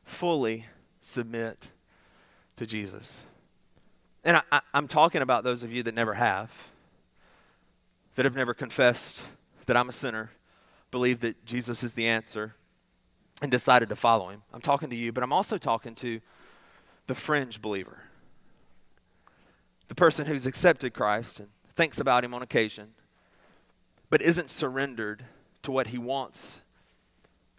Fully 0.04 0.66
submit 1.00 1.68
to 2.56 2.66
Jesus. 2.66 3.22
And 4.24 4.40
I, 4.52 4.60
am 4.74 4.86
talking 4.86 5.22
about 5.22 5.42
those 5.44 5.62
of 5.62 5.72
you 5.72 5.82
that 5.82 5.94
never 5.94 6.14
have, 6.14 6.50
that 8.14 8.24
have 8.24 8.36
never 8.36 8.54
confessed 8.54 9.20
that 9.66 9.76
I'm 9.76 9.88
a 9.88 9.92
sinner, 9.92 10.30
believe 10.90 11.20
that 11.20 11.44
Jesus 11.44 11.82
is 11.82 11.92
the 11.92 12.06
answer, 12.06 12.54
and 13.40 13.50
decided 13.50 13.88
to 13.88 13.96
follow 13.96 14.28
him. 14.28 14.42
I'm 14.52 14.60
talking 14.60 14.90
to 14.90 14.96
you, 14.96 15.12
but 15.12 15.24
I'm 15.24 15.32
also 15.32 15.58
talking 15.58 15.94
to 15.96 16.20
the 17.08 17.14
fringe 17.14 17.60
believer, 17.60 17.98
the 19.88 19.94
person 19.94 20.26
who's 20.26 20.46
accepted 20.46 20.94
Christ 20.94 21.40
and 21.40 21.48
thinks 21.74 21.98
about 21.98 22.24
him 22.24 22.32
on 22.32 22.42
occasion, 22.42 22.94
but 24.08 24.22
isn't 24.22 24.50
surrendered 24.50 25.24
to 25.62 25.72
what 25.72 25.88
he 25.88 25.98
wants 25.98 26.60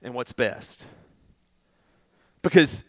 and 0.01 0.13
what's 0.13 0.31
best. 0.31 0.85
Because 2.41 2.83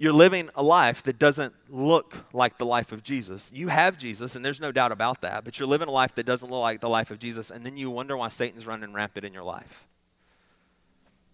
you're 0.00 0.14
living 0.14 0.48
a 0.54 0.62
life 0.62 1.02
that 1.02 1.18
doesn't 1.18 1.52
look 1.68 2.16
like 2.32 2.56
the 2.56 2.64
life 2.64 2.90
of 2.90 3.02
Jesus. 3.02 3.50
You 3.54 3.68
have 3.68 3.98
Jesus, 3.98 4.34
and 4.34 4.42
there's 4.42 4.58
no 4.58 4.72
doubt 4.72 4.92
about 4.92 5.20
that, 5.20 5.44
but 5.44 5.58
you're 5.58 5.68
living 5.68 5.88
a 5.88 5.92
life 5.92 6.14
that 6.14 6.24
doesn't 6.24 6.50
look 6.50 6.62
like 6.62 6.80
the 6.80 6.88
life 6.88 7.10
of 7.10 7.18
Jesus, 7.18 7.50
and 7.50 7.66
then 7.66 7.76
you 7.76 7.90
wonder 7.90 8.16
why 8.16 8.30
Satan's 8.30 8.66
running 8.66 8.94
rampant 8.94 9.26
in 9.26 9.34
your 9.34 9.42
life. 9.42 9.86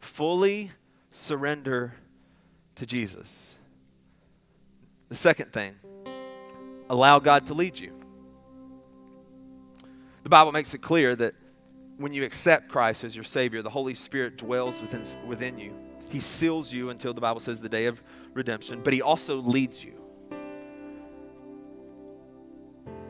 Fully 0.00 0.72
surrender 1.12 1.94
to 2.74 2.84
Jesus. 2.84 3.54
The 5.10 5.14
second 5.14 5.52
thing, 5.52 5.76
allow 6.90 7.20
God 7.20 7.46
to 7.46 7.54
lead 7.54 7.78
you. 7.78 7.92
The 10.24 10.28
Bible 10.28 10.50
makes 10.50 10.74
it 10.74 10.78
clear 10.78 11.14
that 11.14 11.36
when 11.98 12.12
you 12.12 12.24
accept 12.24 12.68
Christ 12.68 13.04
as 13.04 13.14
your 13.14 13.22
Savior, 13.22 13.62
the 13.62 13.70
Holy 13.70 13.94
Spirit 13.94 14.36
dwells 14.36 14.80
within, 14.80 15.04
within 15.24 15.56
you. 15.56 15.72
He 16.08 16.20
seals 16.20 16.72
you 16.72 16.90
until 16.90 17.14
the 17.14 17.20
Bible 17.20 17.40
says 17.40 17.60
the 17.60 17.68
day 17.68 17.86
of 17.86 18.00
redemption, 18.34 18.80
but 18.82 18.92
He 18.92 19.02
also 19.02 19.36
leads 19.36 19.82
you. 19.82 19.94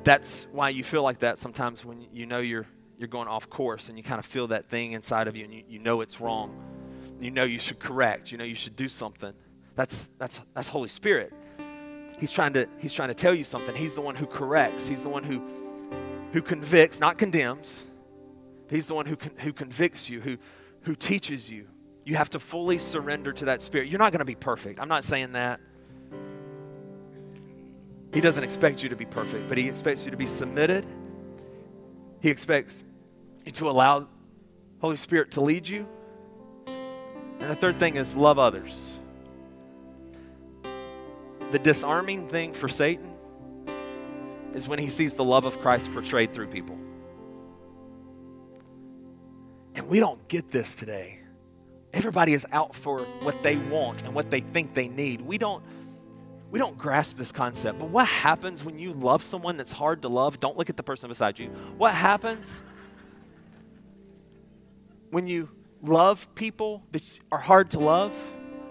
That's 0.05 0.47
why 0.53 0.69
you 0.69 0.85
feel 0.85 1.03
like 1.03 1.19
that 1.19 1.41
sometimes 1.41 1.85
when 1.85 2.07
you 2.13 2.27
know 2.27 2.39
you're, 2.39 2.67
you're 2.97 3.09
going 3.09 3.27
off 3.27 3.51
course 3.51 3.89
and 3.89 3.99
you 3.99 4.05
kind 4.05 4.21
of 4.21 4.25
feel 4.25 4.47
that 4.49 4.67
thing 4.67 4.93
inside 4.93 5.27
of 5.27 5.35
you 5.35 5.45
and 5.45 5.53
you, 5.53 5.65
you 5.69 5.79
know 5.81 6.01
it's 6.01 6.21
wrong. 6.21 6.55
You 7.21 7.33
know 7.33 7.43
you 7.43 7.59
should 7.59 7.81
correct. 7.81 8.31
You 8.31 8.39
know 8.39 8.45
you 8.45 8.55
should 8.55 8.77
do 8.77 8.89
something. 8.89 9.33
That's, 9.75 10.09
that's, 10.19 10.41
that's 10.55 10.69
Holy 10.69 10.89
Spirit. 10.89 11.33
He's 12.21 12.31
trying, 12.31 12.53
to, 12.53 12.69
he's 12.79 12.95
trying 12.95 13.09
to 13.09 13.15
tell 13.15 13.35
you 13.35 13.43
something. 13.43 13.75
He's 13.75 13.95
the 13.95 14.01
one 14.01 14.15
who 14.15 14.27
corrects. 14.27 14.87
He's 14.87 15.03
the 15.03 15.09
one 15.09 15.25
who, 15.25 15.43
who 16.33 16.41
convicts, 16.41 17.01
not 17.01 17.19
condemns. 17.19 17.85
He's 18.71 18.87
the 18.87 18.95
one 18.95 19.07
who, 19.07 19.17
con, 19.17 19.33
who 19.39 19.53
convicts 19.53 20.09
you, 20.09 20.21
who, 20.21 20.39
who 20.83 20.95
teaches 20.95 21.51
you. 21.51 21.67
You 22.07 22.15
have 22.15 22.31
to 22.31 22.39
fully 22.39 22.79
surrender 22.79 23.33
to 23.33 23.47
that 23.47 23.61
spirit. 23.61 23.89
You're 23.89 23.99
not 23.99 24.13
going 24.13 24.21
to 24.21 24.25
be 24.25 24.37
perfect. 24.37 24.79
I'm 24.79 24.89
not 24.89 25.03
saying 25.03 25.33
that. 25.33 25.61
He 28.15 28.21
doesn't 28.21 28.45
expect 28.45 28.81
you 28.81 28.89
to 28.89 28.97
be 28.97 29.05
perfect, 29.05 29.49
but 29.49 29.59
He 29.59 29.69
expects 29.69 30.05
you 30.05 30.13
to 30.13 30.17
be 30.17 30.25
submitted. 30.25 30.87
He 32.21 32.31
expects 32.31 32.79
you 33.45 33.51
to 33.53 33.69
allow 33.69 34.07
Holy 34.81 34.97
Spirit 34.97 35.33
to 35.33 35.41
lead 35.41 35.67
you. 35.67 35.85
And 36.69 37.51
the 37.51 37.57
third 37.57 37.81
thing 37.81 37.97
is 37.97 38.15
love 38.15 38.39
others. 38.39 38.99
The 41.51 41.59
disarming 41.59 42.29
thing 42.29 42.55
for 42.55 42.69
Satan 42.69 43.15
is 44.55 44.69
when 44.69 44.79
he 44.79 44.89
sees 44.89 45.15
the 45.15 45.25
love 45.25 45.45
of 45.45 45.61
Christ 45.61 45.93
portrayed 45.93 46.33
through 46.33 46.47
people. 46.47 46.79
And 49.75 49.89
we 49.89 49.99
don't 49.99 50.27
get 50.29 50.53
this 50.53 50.77
today. 50.77 51.19
Everybody 51.97 52.35
is 52.35 52.45
out 52.53 52.75
for 52.75 53.01
what 53.23 53.43
they 53.43 53.57
want 53.57 54.03
and 54.03 54.15
what 54.15 54.31
they 54.31 54.41
think 54.41 54.75
they 54.75 54.87
need. 54.87 55.23
We 55.23 55.39
don't 55.39 55.65
we 56.51 56.59
don't 56.59 56.77
grasp 56.77 57.17
this 57.17 57.33
concept. 57.33 57.79
But 57.79 57.89
what 57.89 58.07
happens 58.07 58.63
when 58.63 58.79
you 58.79 58.93
love 58.93 59.25
someone 59.25 59.57
that's 59.57 59.73
hard 59.73 60.03
to 60.03 60.09
love? 60.09 60.39
Don't 60.39 60.59
look 60.59 60.69
at 60.69 60.77
the 60.77 60.83
person 60.83 61.09
beside 61.09 61.39
you. 61.39 61.49
What 61.79 61.95
happens 61.95 62.49
when 65.11 65.27
you 65.27 65.49
love 65.83 66.33
people 66.35 66.83
that 66.93 67.03
are 67.33 67.39
hard 67.39 67.71
to 67.71 67.79
love? 67.79 68.13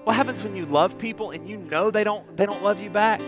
What 0.04 0.16
happens 0.16 0.44
when 0.44 0.56
you 0.56 0.68
love 0.68 1.00
people 1.00 1.32
and 1.32 1.50
you 1.50 1.58
know 1.58 1.90
they 1.90 2.04
don't 2.04 2.38
they 2.38 2.46
don't 2.46 2.62
love 2.62 2.80
you 2.80 2.92
back? 2.92 3.22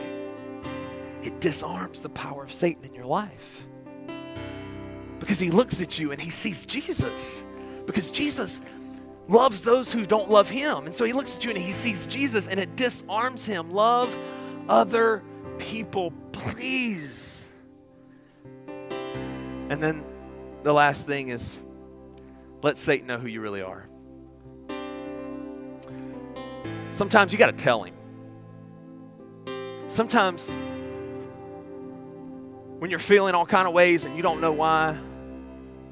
It 1.23 1.41
disarms 1.41 2.01
the 2.01 2.09
power 2.09 2.43
of 2.43 2.53
Satan 2.53 2.85
in 2.85 2.93
your 2.93 3.07
life. 3.07 3.65
Because 5.17 5.39
he 5.39 5.49
looks 5.49 5.81
at 5.81 5.97
you 5.97 6.11
and 6.11 6.21
he 6.21 6.29
sees 6.29 6.67
Jesus. 6.67 7.47
Because 7.87 8.11
Jesus 8.11 8.61
loves 9.27 9.61
those 9.61 9.91
who 9.91 10.05
don't 10.05 10.29
love 10.29 10.49
him. 10.49 10.85
And 10.85 10.95
so 10.95 11.05
he 11.05 11.13
looks 11.13 11.35
at 11.35 11.43
you 11.43 11.49
and 11.49 11.59
he 11.59 11.71
sees 11.71 12.07
Jesus 12.07 12.47
and 12.47 12.59
it 12.59 12.75
disarms 12.75 13.45
him. 13.45 13.71
Love 13.71 14.17
other 14.69 15.23
people, 15.57 16.11
please. 16.31 17.45
And 19.69 19.83
then 19.83 20.03
the 20.63 20.73
last 20.73 21.07
thing 21.07 21.29
is 21.29 21.59
let 22.61 22.77
Satan 22.77 23.07
know 23.07 23.17
who 23.17 23.27
you 23.27 23.41
really 23.41 23.61
are. 23.61 23.87
Sometimes 26.93 27.31
you 27.31 27.37
got 27.37 27.47
to 27.47 27.63
tell 27.63 27.83
him. 27.83 27.93
Sometimes 29.87 30.49
when 32.79 32.89
you're 32.89 32.99
feeling 32.99 33.35
all 33.35 33.45
kind 33.45 33.67
of 33.67 33.73
ways 33.73 34.05
and 34.05 34.15
you 34.15 34.23
don't 34.23 34.41
know 34.41 34.51
why, 34.51 34.97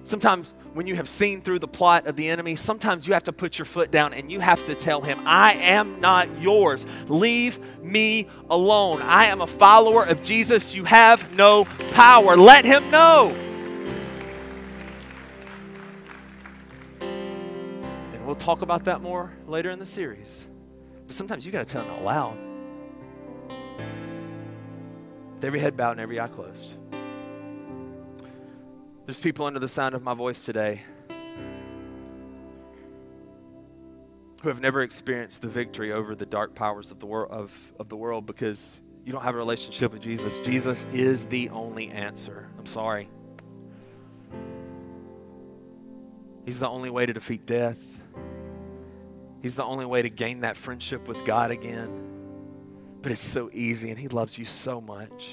Sometimes, 0.05 0.53
when 0.75 0.85
you 0.85 0.95
have 0.97 1.09
seen 1.09 1.41
through 1.41 1.57
the 1.57 1.67
plot 1.67 2.05
of 2.05 2.15
the 2.15 2.29
enemy, 2.29 2.55
sometimes 2.55 3.07
you 3.07 3.13
have 3.15 3.23
to 3.23 3.33
put 3.33 3.57
your 3.57 3.65
foot 3.65 3.89
down 3.89 4.13
and 4.13 4.31
you 4.31 4.39
have 4.39 4.63
to 4.67 4.75
tell 4.75 5.01
him, 5.01 5.19
I 5.25 5.53
am 5.53 5.99
not 5.99 6.29
yours. 6.39 6.85
Leave 7.07 7.59
me 7.81 8.29
alone. 8.51 9.01
I 9.01 9.25
am 9.25 9.41
a 9.41 9.47
follower 9.47 10.03
of 10.03 10.21
Jesus. 10.21 10.75
You 10.75 10.83
have 10.83 11.33
no 11.33 11.65
power. 11.93 12.37
Let 12.37 12.65
him 12.65 12.91
know. 12.91 13.35
And 17.01 18.25
we'll 18.27 18.35
talk 18.35 18.61
about 18.61 18.85
that 18.85 19.01
more 19.01 19.33
later 19.47 19.71
in 19.71 19.79
the 19.79 19.87
series. 19.87 20.45
But 21.07 21.15
sometimes 21.15 21.47
you 21.47 21.51
got 21.51 21.65
to 21.65 21.73
tell 21.73 21.83
him 21.83 21.89
out 21.89 22.03
loud. 22.03 22.37
With 25.33 25.45
every 25.45 25.59
head 25.59 25.75
bowed 25.75 25.93
and 25.93 25.99
every 25.99 26.19
eye 26.19 26.27
closed. 26.27 26.75
There's 29.05 29.19
people 29.19 29.45
under 29.45 29.59
the 29.59 29.67
sound 29.67 29.93
of 29.93 30.01
my 30.01 30.15
voice 30.15 30.41
today 30.41 30.81
who 34.41 34.49
have 34.49 34.59
never 34.59 34.81
experienced 34.81 35.43
the 35.43 35.47
victory 35.47 35.91
over 35.91 36.15
the 36.15 36.25
dark 36.25 36.55
powers 36.55 36.89
of 36.89 36.99
the, 36.99 37.05
wor- 37.05 37.27
of, 37.27 37.51
of 37.77 37.87
the 37.87 37.95
world 37.95 38.25
because 38.25 38.81
you 39.05 39.11
don't 39.11 39.21
have 39.21 39.35
a 39.35 39.37
relationship 39.37 39.93
with 39.93 40.01
Jesus. 40.01 40.39
Jesus 40.39 40.87
is 40.91 41.25
the 41.27 41.49
only 41.49 41.89
answer. 41.89 42.49
I'm 42.57 42.65
sorry. 42.65 43.07
He's 46.45 46.59
the 46.59 46.69
only 46.69 46.89
way 46.89 47.05
to 47.05 47.13
defeat 47.13 47.45
death. 47.45 47.77
He's 49.43 49.53
the 49.53 49.63
only 49.63 49.85
way 49.85 50.01
to 50.01 50.09
gain 50.09 50.39
that 50.39 50.57
friendship 50.57 51.07
with 51.07 51.23
God 51.25 51.51
again. 51.51 52.01
But 53.03 53.11
it's 53.11 53.23
so 53.23 53.51
easy, 53.53 53.91
and 53.91 53.99
He 53.99 54.07
loves 54.07 54.35
you 54.39 54.45
so 54.45 54.81
much. 54.81 55.29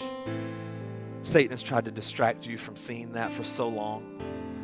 Satan 1.22 1.52
has 1.52 1.62
tried 1.62 1.84
to 1.84 1.90
distract 1.90 2.46
you 2.46 2.58
from 2.58 2.76
seeing 2.76 3.12
that 3.12 3.32
for 3.32 3.44
so 3.44 3.68
long. 3.68 4.20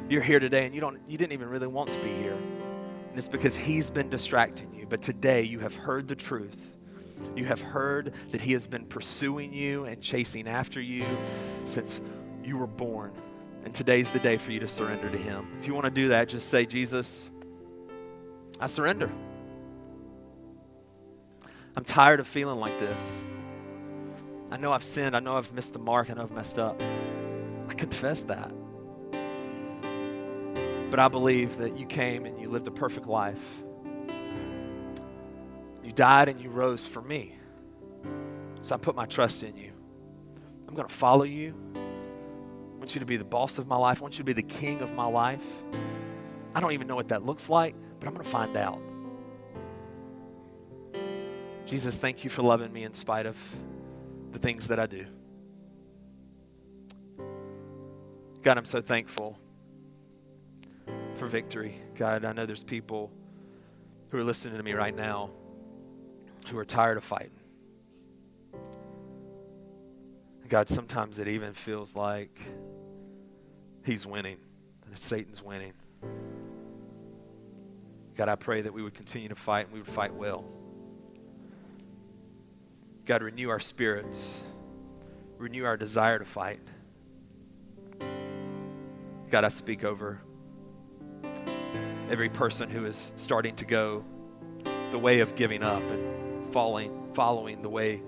You're 0.08 0.22
here 0.22 0.40
today 0.40 0.66
and 0.66 0.74
you 0.74 0.80
don't 0.80 0.98
you 1.08 1.18
didn't 1.18 1.32
even 1.32 1.48
really 1.48 1.66
want 1.66 1.92
to 1.92 1.98
be 1.98 2.12
here. 2.14 2.34
And 2.34 3.16
it's 3.16 3.28
because 3.28 3.56
he's 3.56 3.90
been 3.90 4.10
distracting 4.10 4.74
you. 4.74 4.86
But 4.86 5.02
today 5.02 5.42
you 5.42 5.60
have 5.60 5.76
heard 5.76 6.08
the 6.08 6.16
truth. 6.16 6.74
You 7.36 7.44
have 7.44 7.60
heard 7.60 8.12
that 8.30 8.40
he 8.40 8.52
has 8.52 8.66
been 8.66 8.84
pursuing 8.84 9.52
you 9.52 9.84
and 9.84 10.00
chasing 10.00 10.48
after 10.48 10.80
you 10.80 11.04
since 11.64 12.00
you 12.44 12.56
were 12.56 12.66
born. 12.66 13.12
And 13.64 13.74
today's 13.74 14.10
the 14.10 14.18
day 14.18 14.38
for 14.38 14.52
you 14.52 14.60
to 14.60 14.68
surrender 14.68 15.10
to 15.10 15.18
him. 15.18 15.48
If 15.60 15.66
you 15.66 15.74
want 15.74 15.84
to 15.84 15.90
do 15.90 16.08
that, 16.08 16.28
just 16.28 16.48
say, 16.48 16.64
Jesus, 16.64 17.28
I 18.60 18.66
surrender. 18.66 19.10
I'm 21.76 21.84
tired 21.84 22.20
of 22.20 22.26
feeling 22.26 22.58
like 22.58 22.78
this. 22.78 23.02
I 24.50 24.56
know 24.56 24.72
I've 24.72 24.84
sinned. 24.84 25.14
I 25.14 25.20
know 25.20 25.36
I've 25.36 25.52
missed 25.52 25.72
the 25.72 25.78
mark. 25.78 26.10
I 26.10 26.14
know 26.14 26.22
I've 26.22 26.30
messed 26.30 26.58
up. 26.58 26.80
I 27.68 27.74
confess 27.74 28.22
that. 28.22 28.52
But 30.90 30.98
I 30.98 31.08
believe 31.08 31.58
that 31.58 31.78
you 31.78 31.84
came 31.84 32.24
and 32.24 32.40
you 32.40 32.48
lived 32.48 32.66
a 32.66 32.70
perfect 32.70 33.06
life. 33.06 33.38
You 35.84 35.92
died 35.92 36.28
and 36.28 36.40
you 36.40 36.48
rose 36.48 36.86
for 36.86 37.02
me. 37.02 37.34
So 38.62 38.74
I 38.74 38.78
put 38.78 38.96
my 38.96 39.06
trust 39.06 39.42
in 39.42 39.56
you. 39.56 39.72
I'm 40.66 40.74
going 40.74 40.88
to 40.88 40.94
follow 40.94 41.24
you. 41.24 41.54
I 41.74 42.78
want 42.78 42.94
you 42.94 43.00
to 43.00 43.06
be 43.06 43.16
the 43.16 43.24
boss 43.24 43.58
of 43.58 43.66
my 43.66 43.76
life. 43.76 44.00
I 44.00 44.02
want 44.02 44.14
you 44.14 44.18
to 44.18 44.24
be 44.24 44.32
the 44.32 44.42
king 44.42 44.80
of 44.80 44.92
my 44.92 45.06
life. 45.06 45.44
I 46.54 46.60
don't 46.60 46.72
even 46.72 46.86
know 46.86 46.96
what 46.96 47.08
that 47.08 47.24
looks 47.24 47.50
like, 47.50 47.74
but 48.00 48.06
I'm 48.06 48.14
going 48.14 48.24
to 48.24 48.30
find 48.30 48.56
out. 48.56 48.80
Jesus, 51.66 51.96
thank 51.96 52.24
you 52.24 52.30
for 52.30 52.42
loving 52.42 52.72
me 52.72 52.84
in 52.84 52.94
spite 52.94 53.26
of 53.26 53.36
the 54.32 54.38
things 54.38 54.68
that 54.68 54.78
I 54.78 54.86
do. 54.86 55.06
God, 58.42 58.56
I'm 58.56 58.64
so 58.64 58.80
thankful 58.80 59.38
for 61.16 61.26
victory. 61.26 61.80
God, 61.96 62.24
I 62.24 62.32
know 62.32 62.46
there's 62.46 62.62
people 62.62 63.10
who 64.10 64.18
are 64.18 64.24
listening 64.24 64.56
to 64.56 64.62
me 64.62 64.72
right 64.72 64.94
now 64.94 65.30
who 66.48 66.58
are 66.58 66.64
tired 66.64 66.96
of 66.96 67.04
fighting. 67.04 67.30
God, 70.48 70.68
sometimes 70.68 71.18
it 71.18 71.28
even 71.28 71.52
feels 71.52 71.94
like 71.94 72.40
he's 73.84 74.06
winning, 74.06 74.38
Satan's 74.94 75.42
winning. 75.42 75.74
God, 78.16 78.28
I 78.28 78.34
pray 78.34 78.62
that 78.62 78.72
we 78.72 78.82
would 78.82 78.94
continue 78.94 79.28
to 79.28 79.34
fight 79.34 79.66
and 79.66 79.74
we 79.74 79.80
would 79.80 79.90
fight 79.90 80.14
well. 80.14 80.44
God, 83.08 83.22
renew 83.22 83.48
our 83.48 83.58
spirits, 83.58 84.42
renew 85.38 85.64
our 85.64 85.78
desire 85.78 86.18
to 86.18 86.26
fight. 86.26 86.60
God, 89.30 89.44
I 89.44 89.48
speak 89.48 89.82
over 89.82 90.20
every 92.10 92.28
person 92.28 92.68
who 92.68 92.84
is 92.84 93.10
starting 93.16 93.56
to 93.56 93.64
go 93.64 94.04
the 94.90 94.98
way 94.98 95.20
of 95.20 95.36
giving 95.36 95.62
up 95.62 95.82
and 95.82 96.52
falling, 96.52 97.08
following 97.14 97.62
the 97.62 97.70
way 97.70 98.02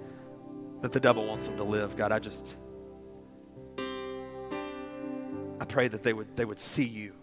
that 0.83 0.93
the 0.93 1.01
devil 1.01 1.27
wants 1.27 1.47
them 1.47 1.57
to 1.57 1.65
live. 1.65 1.97
God, 1.97 2.13
I 2.13 2.19
just 2.19 2.59
I 3.79 5.65
pray 5.67 5.89
that 5.89 6.03
they 6.03 6.13
would 6.13 6.37
they 6.37 6.45
would 6.45 6.61
see 6.61 6.85
you. 6.85 7.15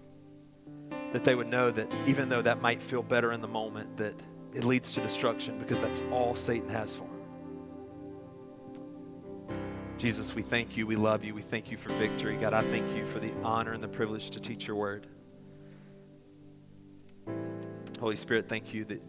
That 1.13 1.23
they 1.23 1.35
would 1.35 1.47
know 1.47 1.69
that 1.69 1.93
even 2.07 2.27
though 2.27 2.41
that 2.41 2.59
might 2.59 2.81
feel 2.81 3.03
better 3.03 3.33
in 3.33 3.41
the 3.41 3.47
moment, 3.47 3.97
that 3.97 4.15
it 4.55 4.63
leads 4.63 4.95
to 4.95 5.01
destruction 5.01 5.59
because 5.59 5.79
that's 5.79 6.01
all 6.11 6.35
Satan 6.35 6.69
has 6.69 6.95
for. 6.95 7.06
Jesus, 9.97 10.35
we 10.35 10.43
thank 10.43 10.77
you. 10.77 10.85
We 10.85 10.95
love 10.95 11.23
you. 11.23 11.33
We 11.33 11.41
thank 11.41 11.71
you 11.71 11.77
for 11.77 11.89
victory. 11.93 12.37
God, 12.37 12.53
I 12.53 12.61
thank 12.61 12.95
you 12.95 13.05
for 13.07 13.19
the 13.19 13.33
honor 13.43 13.73
and 13.73 13.81
the 13.81 13.87
privilege 13.87 14.29
to 14.31 14.39
teach 14.39 14.67
your 14.67 14.75
word. 14.75 15.07
Holy 17.99 18.15
Spirit, 18.15 18.47
thank 18.47 18.73
you 18.73 18.85
that 18.85 19.01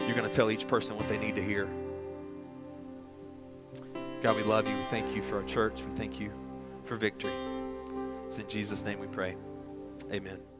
you're 0.00 0.16
going 0.16 0.28
to 0.28 0.34
tell 0.34 0.50
each 0.50 0.66
person 0.66 0.96
what 0.96 1.08
they 1.08 1.18
need 1.18 1.36
to 1.36 1.42
hear. 1.42 1.68
God, 4.22 4.36
we 4.36 4.42
love 4.44 4.66
you. 4.66 4.74
We 4.74 4.84
thank 4.84 5.14
you 5.14 5.22
for 5.22 5.36
our 5.36 5.44
church. 5.44 5.82
We 5.82 5.94
thank 5.96 6.18
you 6.18 6.32
for 6.84 6.96
victory. 6.96 7.32
It's 8.28 8.38
in 8.38 8.48
Jesus' 8.48 8.82
name 8.82 8.98
we 8.98 9.08
pray. 9.08 9.36
Amen. 10.10 10.51